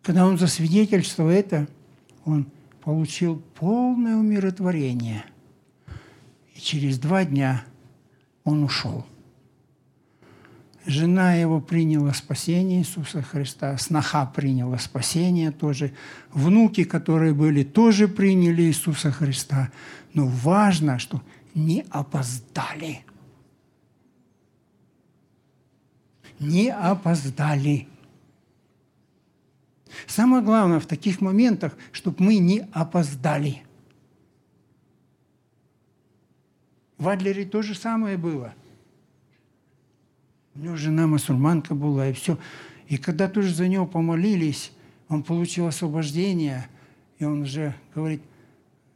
Когда 0.00 0.26
он 0.26 0.38
засвидетельствовал 0.38 1.30
это, 1.30 1.68
он 2.24 2.50
получил 2.80 3.40
полное 3.54 4.16
умиротворение. 4.16 5.24
И 6.54 6.60
через 6.60 6.98
два 6.98 7.24
дня 7.24 7.64
он 8.44 8.64
ушел. 8.64 9.06
Жена 10.84 11.34
его 11.34 11.60
приняла 11.60 12.12
спасение 12.12 12.80
Иисуса 12.80 13.22
Христа, 13.22 13.78
сноха 13.78 14.26
приняла 14.26 14.78
спасение 14.78 15.52
тоже, 15.52 15.92
внуки, 16.32 16.82
которые 16.82 17.34
были, 17.34 17.62
тоже 17.62 18.08
приняли 18.08 18.62
Иисуса 18.62 19.12
Христа. 19.12 19.70
Но 20.12 20.26
важно, 20.26 20.98
что 20.98 21.22
не 21.54 21.84
опоздали. 21.90 23.04
Не 26.40 26.70
опоздали. 26.70 27.86
Самое 30.08 30.42
главное 30.42 30.80
в 30.80 30.86
таких 30.86 31.20
моментах, 31.20 31.76
чтобы 31.92 32.24
мы 32.24 32.38
не 32.38 32.66
опоздали. 32.72 33.62
В 36.98 37.08
Адлере 37.08 37.44
то 37.44 37.62
же 37.62 37.76
самое 37.76 38.16
было. 38.16 38.52
У 40.54 40.60
него 40.60 40.76
жена 40.76 41.06
мусульманка 41.06 41.74
была, 41.74 42.08
и 42.08 42.12
все. 42.12 42.38
И 42.88 42.98
когда 42.98 43.28
тоже 43.28 43.54
за 43.54 43.68
него 43.68 43.86
помолились, 43.86 44.72
он 45.08 45.22
получил 45.22 45.66
освобождение, 45.66 46.66
и 47.18 47.24
он 47.24 47.42
уже 47.42 47.74
говорит, 47.94 48.22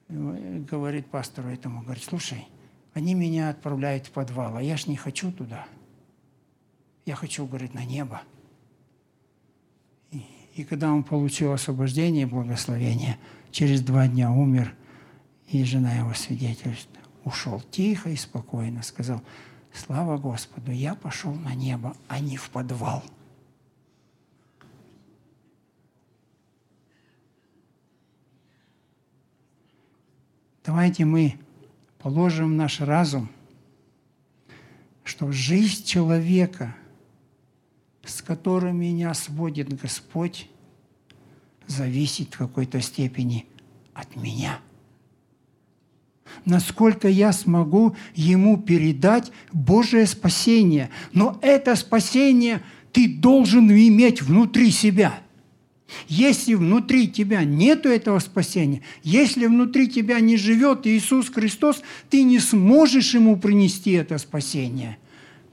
говорит 0.09 1.07
пастору 1.07 1.48
этому, 1.48 1.82
говорит, 1.82 2.04
слушай, 2.04 2.46
они 2.94 3.14
меня 3.14 3.50
отправляют 3.50 4.07
в 4.07 4.11
подвал, 4.11 4.57
а 4.57 4.62
я 4.62 4.76
ж 4.76 4.86
не 4.86 4.96
хочу 4.96 5.32
туда. 5.32 5.66
Я 7.04 7.14
хочу, 7.14 7.46
говорит, 7.46 7.74
на 7.74 7.84
небо. 7.84 8.22
И, 10.11 10.24
и 10.57 10.64
когда 10.64 10.92
он 10.92 11.04
получил 11.04 11.52
освобождение 11.52 12.22
и 12.22 12.26
благословение, 12.26 13.18
через 13.50 13.80
два 13.80 14.09
дня 14.09 14.30
умер, 14.30 14.74
и 15.48 15.62
жена 15.64 15.94
его 15.94 16.12
свидетельствует, 16.14 17.07
ушел 17.24 17.61
тихо 17.70 18.11
и 18.11 18.16
спокойно, 18.16 18.82
сказал, 18.82 19.22
слава 19.76 20.16
Господу, 20.16 20.72
я 20.72 20.94
пошел 20.94 21.32
на 21.32 21.54
небо, 21.54 21.96
а 22.08 22.18
не 22.18 22.36
в 22.36 22.50
подвал. 22.50 23.02
Давайте 30.64 31.04
мы 31.04 31.38
положим 31.98 32.56
наш 32.56 32.80
разум, 32.80 33.28
что 35.04 35.30
жизнь 35.30 35.84
человека, 35.84 36.74
с 38.02 38.20
которым 38.20 38.80
меня 38.80 39.14
сводит 39.14 39.72
Господь, 39.80 40.50
зависит 41.68 42.34
в 42.34 42.38
какой-то 42.38 42.80
степени 42.80 43.46
от 43.94 44.16
меня. 44.16 44.58
Насколько 46.44 47.08
я 47.08 47.32
смогу 47.32 47.96
ему 48.14 48.56
передать 48.56 49.32
Божие 49.52 50.06
спасение. 50.06 50.90
Но 51.12 51.38
это 51.42 51.76
спасение 51.76 52.62
ты 52.92 53.08
должен 53.08 53.70
иметь 53.70 54.22
внутри 54.22 54.70
себя– 54.70 55.20
если 56.08 56.54
внутри 56.54 57.08
тебя 57.08 57.44
нет 57.44 57.86
этого 57.86 58.18
спасения, 58.18 58.82
если 59.02 59.46
внутри 59.46 59.88
тебя 59.88 60.20
не 60.20 60.36
живет 60.36 60.86
Иисус 60.86 61.30
Христос, 61.30 61.82
ты 62.10 62.22
не 62.24 62.38
сможешь 62.38 63.14
ему 63.14 63.36
принести 63.36 63.92
это 63.92 64.18
спасение, 64.18 64.98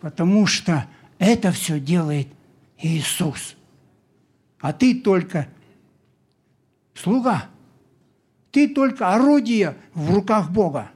потому 0.02 0.46
что 0.48 0.88
это 1.20 1.52
все 1.52 1.80
делает 1.80 2.28
Иисус. 2.80 3.56
А 4.60 4.74
ты 4.74 4.96
только 4.96 5.48
слуга, 6.96 7.50
ты 8.54 8.70
только 8.70 9.14
орудие 9.14 9.76
в 9.94 10.14
руках 10.14 10.50
Бога. 10.50 10.90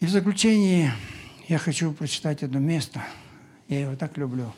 И 0.00 0.06
в 0.06 0.10
заключение 0.10 0.92
я 1.46 1.58
хочу 1.58 1.92
прочитать 1.92 2.42
одно 2.42 2.58
место– 2.58 3.04
я 3.68 3.80
его 3.80 3.96
так 3.96 4.16
люблю. 4.16 4.52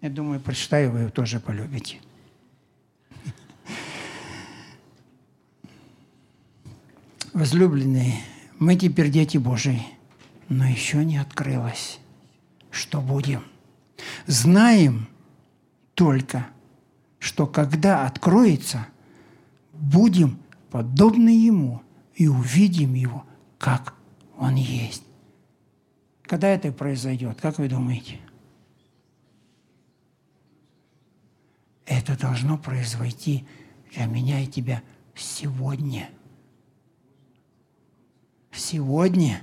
Я 0.00 0.10
думаю, 0.10 0.40
прочитаю, 0.40 0.90
вы 0.90 1.00
его 1.00 1.10
тоже 1.10 1.40
полюбите. 1.40 1.98
Возлюбленные, 7.32 8.14
мы 8.58 8.74
теперь 8.74 9.10
дети 9.10 9.38
Божии, 9.38 9.86
но 10.48 10.66
еще 10.66 11.04
не 11.04 11.18
открылось, 11.18 12.00
что 12.72 13.00
будем. 13.00 13.44
Знаем 14.26 15.08
только, 15.94 16.48
что 17.18 17.46
когда 17.46 18.06
откроется, 18.06 18.86
будем 19.72 20.38
подобны 20.70 21.30
Ему 21.30 21.82
и 22.14 22.28
увидим 22.28 22.94
Его, 22.94 23.24
как 23.58 23.94
Он 24.36 24.54
есть. 24.54 25.02
Когда 26.22 26.48
это 26.48 26.72
произойдет, 26.72 27.40
как 27.40 27.58
вы 27.58 27.68
думаете? 27.68 28.20
Это 31.86 32.18
должно 32.18 32.58
произойти 32.58 33.46
для 33.94 34.04
меня 34.04 34.40
и 34.40 34.46
тебя 34.46 34.82
сегодня. 35.14 36.10
Сегодня. 38.52 39.42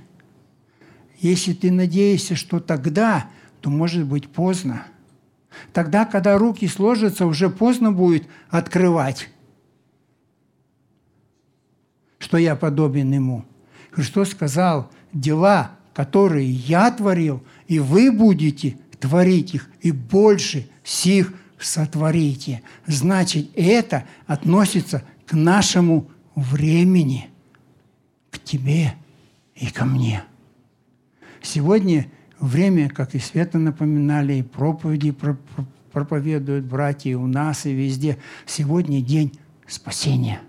Если 1.18 1.54
ты 1.54 1.72
надеешься, 1.72 2.36
что 2.36 2.60
тогда, 2.60 3.30
то 3.60 3.70
может 3.70 4.06
быть 4.06 4.30
поздно. 4.30 4.86
Тогда, 5.72 6.04
когда 6.04 6.38
руки 6.38 6.66
сложатся, 6.66 7.26
уже 7.26 7.50
поздно 7.50 7.92
будет 7.92 8.26
открывать, 8.48 9.28
что 12.18 12.36
я 12.36 12.56
подобен 12.56 13.12
Ему. 13.12 13.44
Христос 13.90 14.30
сказал, 14.30 14.90
дела, 15.12 15.72
которые 15.94 16.50
я 16.50 16.90
творил, 16.90 17.42
и 17.66 17.78
вы 17.78 18.12
будете 18.12 18.76
творить 19.00 19.54
их, 19.54 19.68
и 19.80 19.92
больше 19.92 20.68
сих– 20.82 21.32
сотворите. 21.58 22.62
Значит, 22.86 23.50
это 23.54 24.04
относится 24.26 25.02
к 25.26 25.32
нашему 25.34 26.10
времени, 26.34 27.28
к 28.30 28.38
тебе 28.38 28.94
и 29.54 29.66
ко 29.66 29.84
мне. 29.84 30.22
Сегодня 31.42 32.10
время, 32.40 32.88
как 32.88 33.14
и 33.14 33.18
Света 33.18 33.58
напоминали, 33.58 34.34
и 34.34 34.42
проповеди 34.42 35.14
проповедуют 35.92 36.66
братья 36.66 37.10
и 37.10 37.14
у 37.14 37.26
нас, 37.26 37.66
и 37.66 37.72
везде. 37.72 38.18
Сегодня 38.44 39.00
день 39.00 39.38
спасения. 39.66 40.40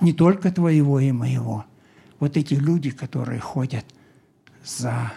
Не 0.00 0.12
только 0.12 0.50
твоего 0.50 1.00
и 1.00 1.12
моего. 1.12 1.64
Вот 2.18 2.36
эти 2.36 2.54
люди, 2.54 2.90
которые 2.90 3.40
ходят 3.40 3.84
за 4.64 5.12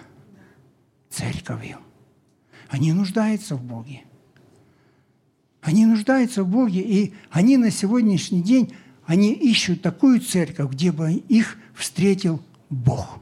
церковью, 1.09 1.77
они 2.69 2.91
нуждаются 2.91 3.55
в 3.55 3.63
Боге. 3.63 4.03
Они 5.61 5.85
нуждаются 5.85 6.43
в 6.43 6.49
Боге, 6.49 6.81
и 6.81 7.13
они 7.29 7.57
на 7.57 7.71
сегодняшний 7.71 8.41
день, 8.41 8.73
они 9.05 9.31
ищут 9.33 9.81
такую 9.81 10.19
церковь, 10.19 10.71
где 10.71 10.91
бы 10.91 11.13
их 11.13 11.57
встретил 11.73 12.41
Бог. 12.69 13.19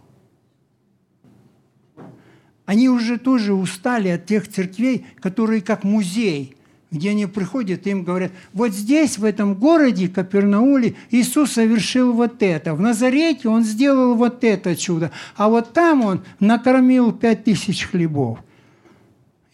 Они 2.65 2.89
уже 2.89 3.17
тоже 3.17 3.53
устали 3.53 4.09
от 4.09 4.25
тех 4.25 4.47
церквей, 4.47 5.05
которые 5.19 5.61
как 5.61 5.83
музей, 5.83 6.55
где 6.91 7.11
они 7.11 7.25
приходят 7.25 7.85
и 7.85 7.91
им 7.91 8.03
говорят, 8.03 8.31
вот 8.53 8.71
здесь, 8.71 9.17
в 9.17 9.23
этом 9.23 9.55
городе, 9.55 10.07
Капернауле, 10.07 10.95
Иисус 11.11 11.51
совершил 11.51 12.13
вот 12.13 12.41
это. 12.41 12.73
В 12.73 12.81
Назарете 12.81 13.49
Он 13.49 13.63
сделал 13.63 14.15
вот 14.15 14.43
это 14.43 14.75
чудо. 14.75 15.11
А 15.35 15.49
вот 15.49 15.73
там 15.73 16.03
Он 16.03 16.23
накормил 16.39 17.11
пять 17.11 17.43
тысяч 17.43 17.85
хлебов. 17.85 18.39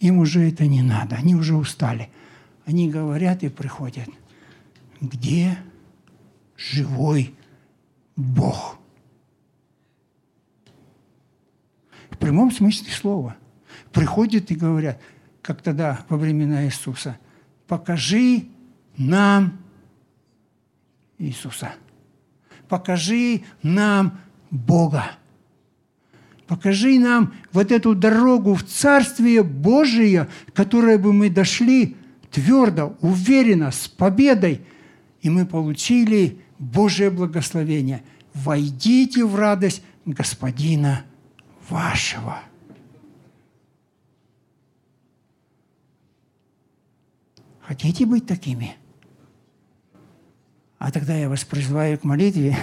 Им 0.00 0.18
уже 0.18 0.48
это 0.48 0.66
не 0.66 0.82
надо, 0.82 1.16
они 1.16 1.34
уже 1.34 1.54
устали– 1.54 2.08
они 2.64 2.88
говорят 2.88 3.42
и 3.42 3.48
приходят, 3.48 4.08
где 5.00 5.58
живой 6.56 7.34
Бог? 8.16 8.78
В 12.10 12.11
прямом 12.22 12.52
смысле 12.52 12.92
слова. 12.92 13.36
Приходят 13.92 14.50
и 14.50 14.54
говорят, 14.54 15.00
как 15.42 15.60
тогда 15.60 16.04
во 16.08 16.16
времена 16.16 16.64
Иисуса, 16.64 17.18
покажи 17.66 18.44
нам 18.96 19.58
Иисуса. 21.18 21.72
Покажи 22.68 23.42
нам 23.62 24.20
Бога. 24.50 25.10
Покажи 26.46 26.98
нам 26.98 27.34
вот 27.52 27.72
эту 27.72 27.94
дорогу 27.94 28.54
в 28.54 28.62
Царствие 28.62 29.42
Божие, 29.42 30.28
которое 30.54 30.98
бы 30.98 31.12
мы 31.12 31.28
дошли 31.28 31.96
твердо, 32.30 32.96
уверенно, 33.00 33.72
с 33.72 33.88
победой. 33.88 34.60
И 35.22 35.30
мы 35.30 35.44
получили 35.44 36.40
Божие 36.58 37.10
благословение. 37.10 38.02
Войдите 38.32 39.24
в 39.24 39.34
радость 39.34 39.82
Господина 40.04 41.04
вашего. 41.68 42.40
Хотите 47.60 48.06
быть 48.06 48.26
такими? 48.26 48.76
А 50.78 50.90
тогда 50.90 51.14
я 51.14 51.28
вас 51.28 51.44
призываю 51.44 51.98
к 51.98 52.04
молитве, 52.04 52.56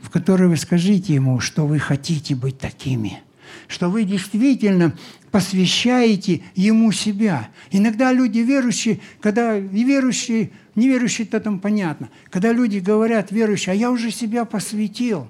в 0.00 0.10
которой 0.10 0.48
вы 0.48 0.56
скажите 0.56 1.14
Ему, 1.14 1.40
что 1.40 1.66
вы 1.66 1.78
хотите 1.78 2.34
быть 2.34 2.58
такими– 2.58 3.22
что 3.68 3.90
вы 3.90 4.04
действительно 4.04 4.96
посвящаете 5.30 6.42
Ему 6.54 6.92
себя. 6.92 7.50
Иногда 7.70 8.12
люди 8.12 8.38
верующие, 8.38 9.00
когда 9.20 9.56
и 9.56 9.84
верующие, 9.84 10.50
неверующие-то 10.74 11.40
там 11.40 11.60
понятно, 11.60 12.10
когда 12.30 12.52
люди 12.52 12.78
говорят 12.78 13.32
верующие, 13.32 13.72
а 13.72 13.76
я 13.76 13.90
уже 13.90 14.10
себя 14.10 14.44
посвятил, 14.44 15.28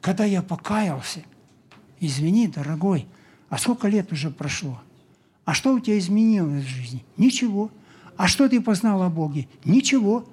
когда 0.00 0.24
я 0.24 0.42
покаялся. 0.42 1.22
Извини, 2.02 2.48
дорогой, 2.48 3.06
а 3.48 3.58
сколько 3.58 3.86
лет 3.86 4.10
уже 4.10 4.32
прошло? 4.32 4.82
А 5.44 5.54
что 5.54 5.72
у 5.72 5.78
тебя 5.78 5.96
изменилось 5.98 6.64
в 6.64 6.66
жизни? 6.66 7.04
Ничего. 7.16 7.70
А 8.16 8.26
что 8.26 8.48
ты 8.48 8.60
познал 8.60 9.04
о 9.04 9.08
Боге? 9.08 9.46
Ничего. 9.64 10.28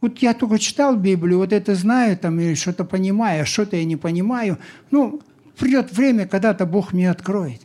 Вот 0.00 0.18
я 0.18 0.34
только 0.34 0.58
читал 0.58 0.96
Библию, 0.96 1.38
вот 1.38 1.52
это 1.52 1.76
знаю, 1.76 2.18
там, 2.18 2.40
или 2.40 2.54
что-то 2.54 2.84
понимаю, 2.84 3.42
а 3.42 3.46
что-то 3.46 3.76
я 3.76 3.84
не 3.84 3.94
понимаю. 3.94 4.58
Ну, 4.90 5.22
придет 5.56 5.92
время, 5.92 6.26
когда-то 6.26 6.66
Бог 6.66 6.92
мне 6.92 7.08
откроет. 7.08 7.62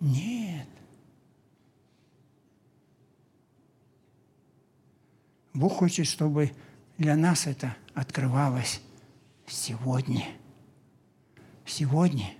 Нет. 0.00 0.66
Бог 5.54 5.74
хочет, 5.74 6.08
чтобы 6.08 6.50
для 6.98 7.14
нас 7.14 7.46
это 7.46 7.76
открывалось 7.94 8.80
сегодня. 9.46 10.24
Сегодня. 11.64 12.35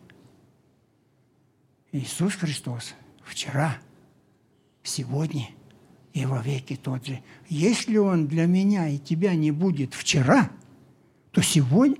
Иисус 1.96 2.34
Христос 2.34 2.94
вчера, 3.24 3.78
сегодня 4.82 5.48
и 6.12 6.26
во 6.26 6.42
веки 6.42 6.76
тот 6.76 7.06
же. 7.06 7.22
Если 7.48 7.96
Он 7.96 8.26
для 8.26 8.46
меня 8.46 8.88
и 8.88 8.98
тебя 8.98 9.34
не 9.34 9.50
будет 9.50 9.94
вчера, 9.94 10.50
то 11.30 11.40
сегодня, 11.40 11.96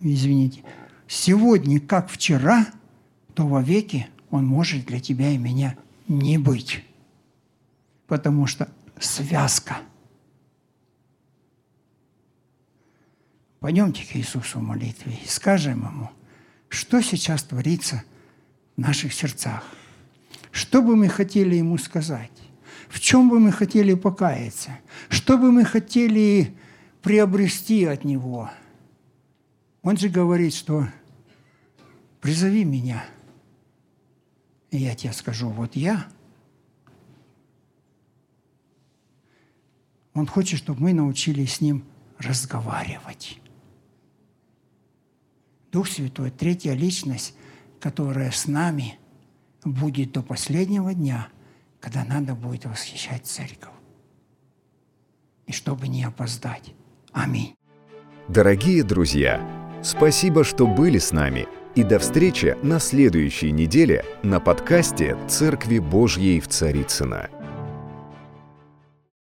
извините, 0.00 0.62
сегодня 1.06 1.78
как 1.78 2.08
вчера, 2.08 2.66
то 3.34 3.46
во 3.46 3.62
веки 3.62 4.08
Он 4.30 4.46
может 4.46 4.86
для 4.86 5.00
тебя 5.00 5.30
и 5.30 5.36
меня 5.36 5.76
не 6.06 6.38
быть. 6.38 6.82
Потому 8.06 8.46
что 8.46 8.70
связка. 8.98 9.76
Пойдемте 13.60 14.06
к 14.06 14.16
Иисусу 14.16 14.60
в 14.60 14.62
молитве 14.62 15.18
и 15.22 15.28
скажем 15.28 15.84
Ему, 15.84 16.10
что 16.70 17.02
сейчас 17.02 17.42
творится 17.42 18.04
наших 18.80 19.12
сердцах. 19.12 19.64
Что 20.50 20.82
бы 20.82 20.96
мы 20.96 21.08
хотели 21.08 21.56
Ему 21.56 21.78
сказать? 21.78 22.32
В 22.88 23.00
чем 23.00 23.28
бы 23.28 23.38
мы 23.38 23.52
хотели 23.52 23.94
покаяться? 23.94 24.78
Что 25.08 25.36
бы 25.36 25.52
мы 25.52 25.64
хотели 25.64 26.56
приобрести 27.02 27.84
от 27.84 28.04
Него? 28.04 28.50
Он 29.82 29.96
же 29.96 30.08
говорит, 30.08 30.54
что 30.54 30.88
призови 32.20 32.64
меня, 32.64 33.04
и 34.70 34.78
я 34.78 34.94
тебе 34.94 35.12
скажу, 35.12 35.48
вот 35.48 35.76
я– 35.76 36.06
Он 40.18 40.26
хочет, 40.26 40.58
чтобы 40.58 40.82
мы 40.82 40.92
научились 40.92 41.54
с 41.54 41.60
Ним 41.60 41.84
разговаривать. 42.18 43.38
Дух 45.70 45.86
Святой, 45.86 46.32
третья 46.32 46.72
личность, 46.72 47.34
которая 47.80 48.30
с 48.30 48.46
нами 48.46 48.98
будет 49.64 50.12
до 50.12 50.22
последнего 50.22 50.94
дня, 50.94 51.28
когда 51.80 52.04
надо 52.04 52.34
будет 52.34 52.66
восхищать 52.66 53.26
церковь. 53.26 53.72
И 55.46 55.52
чтобы 55.52 55.88
не 55.88 56.04
опоздать. 56.04 56.74
Аминь. 57.12 57.54
Дорогие 58.28 58.82
друзья, 58.82 59.40
спасибо, 59.82 60.44
что 60.44 60.66
были 60.66 60.98
с 60.98 61.12
нами. 61.12 61.46
И 61.74 61.84
до 61.84 61.98
встречи 61.98 62.56
на 62.62 62.80
следующей 62.80 63.52
неделе 63.52 64.04
на 64.22 64.40
подкасте 64.40 65.16
«Церкви 65.28 65.78
Божьей 65.78 66.40
в 66.40 66.48
Царицына. 66.48 67.30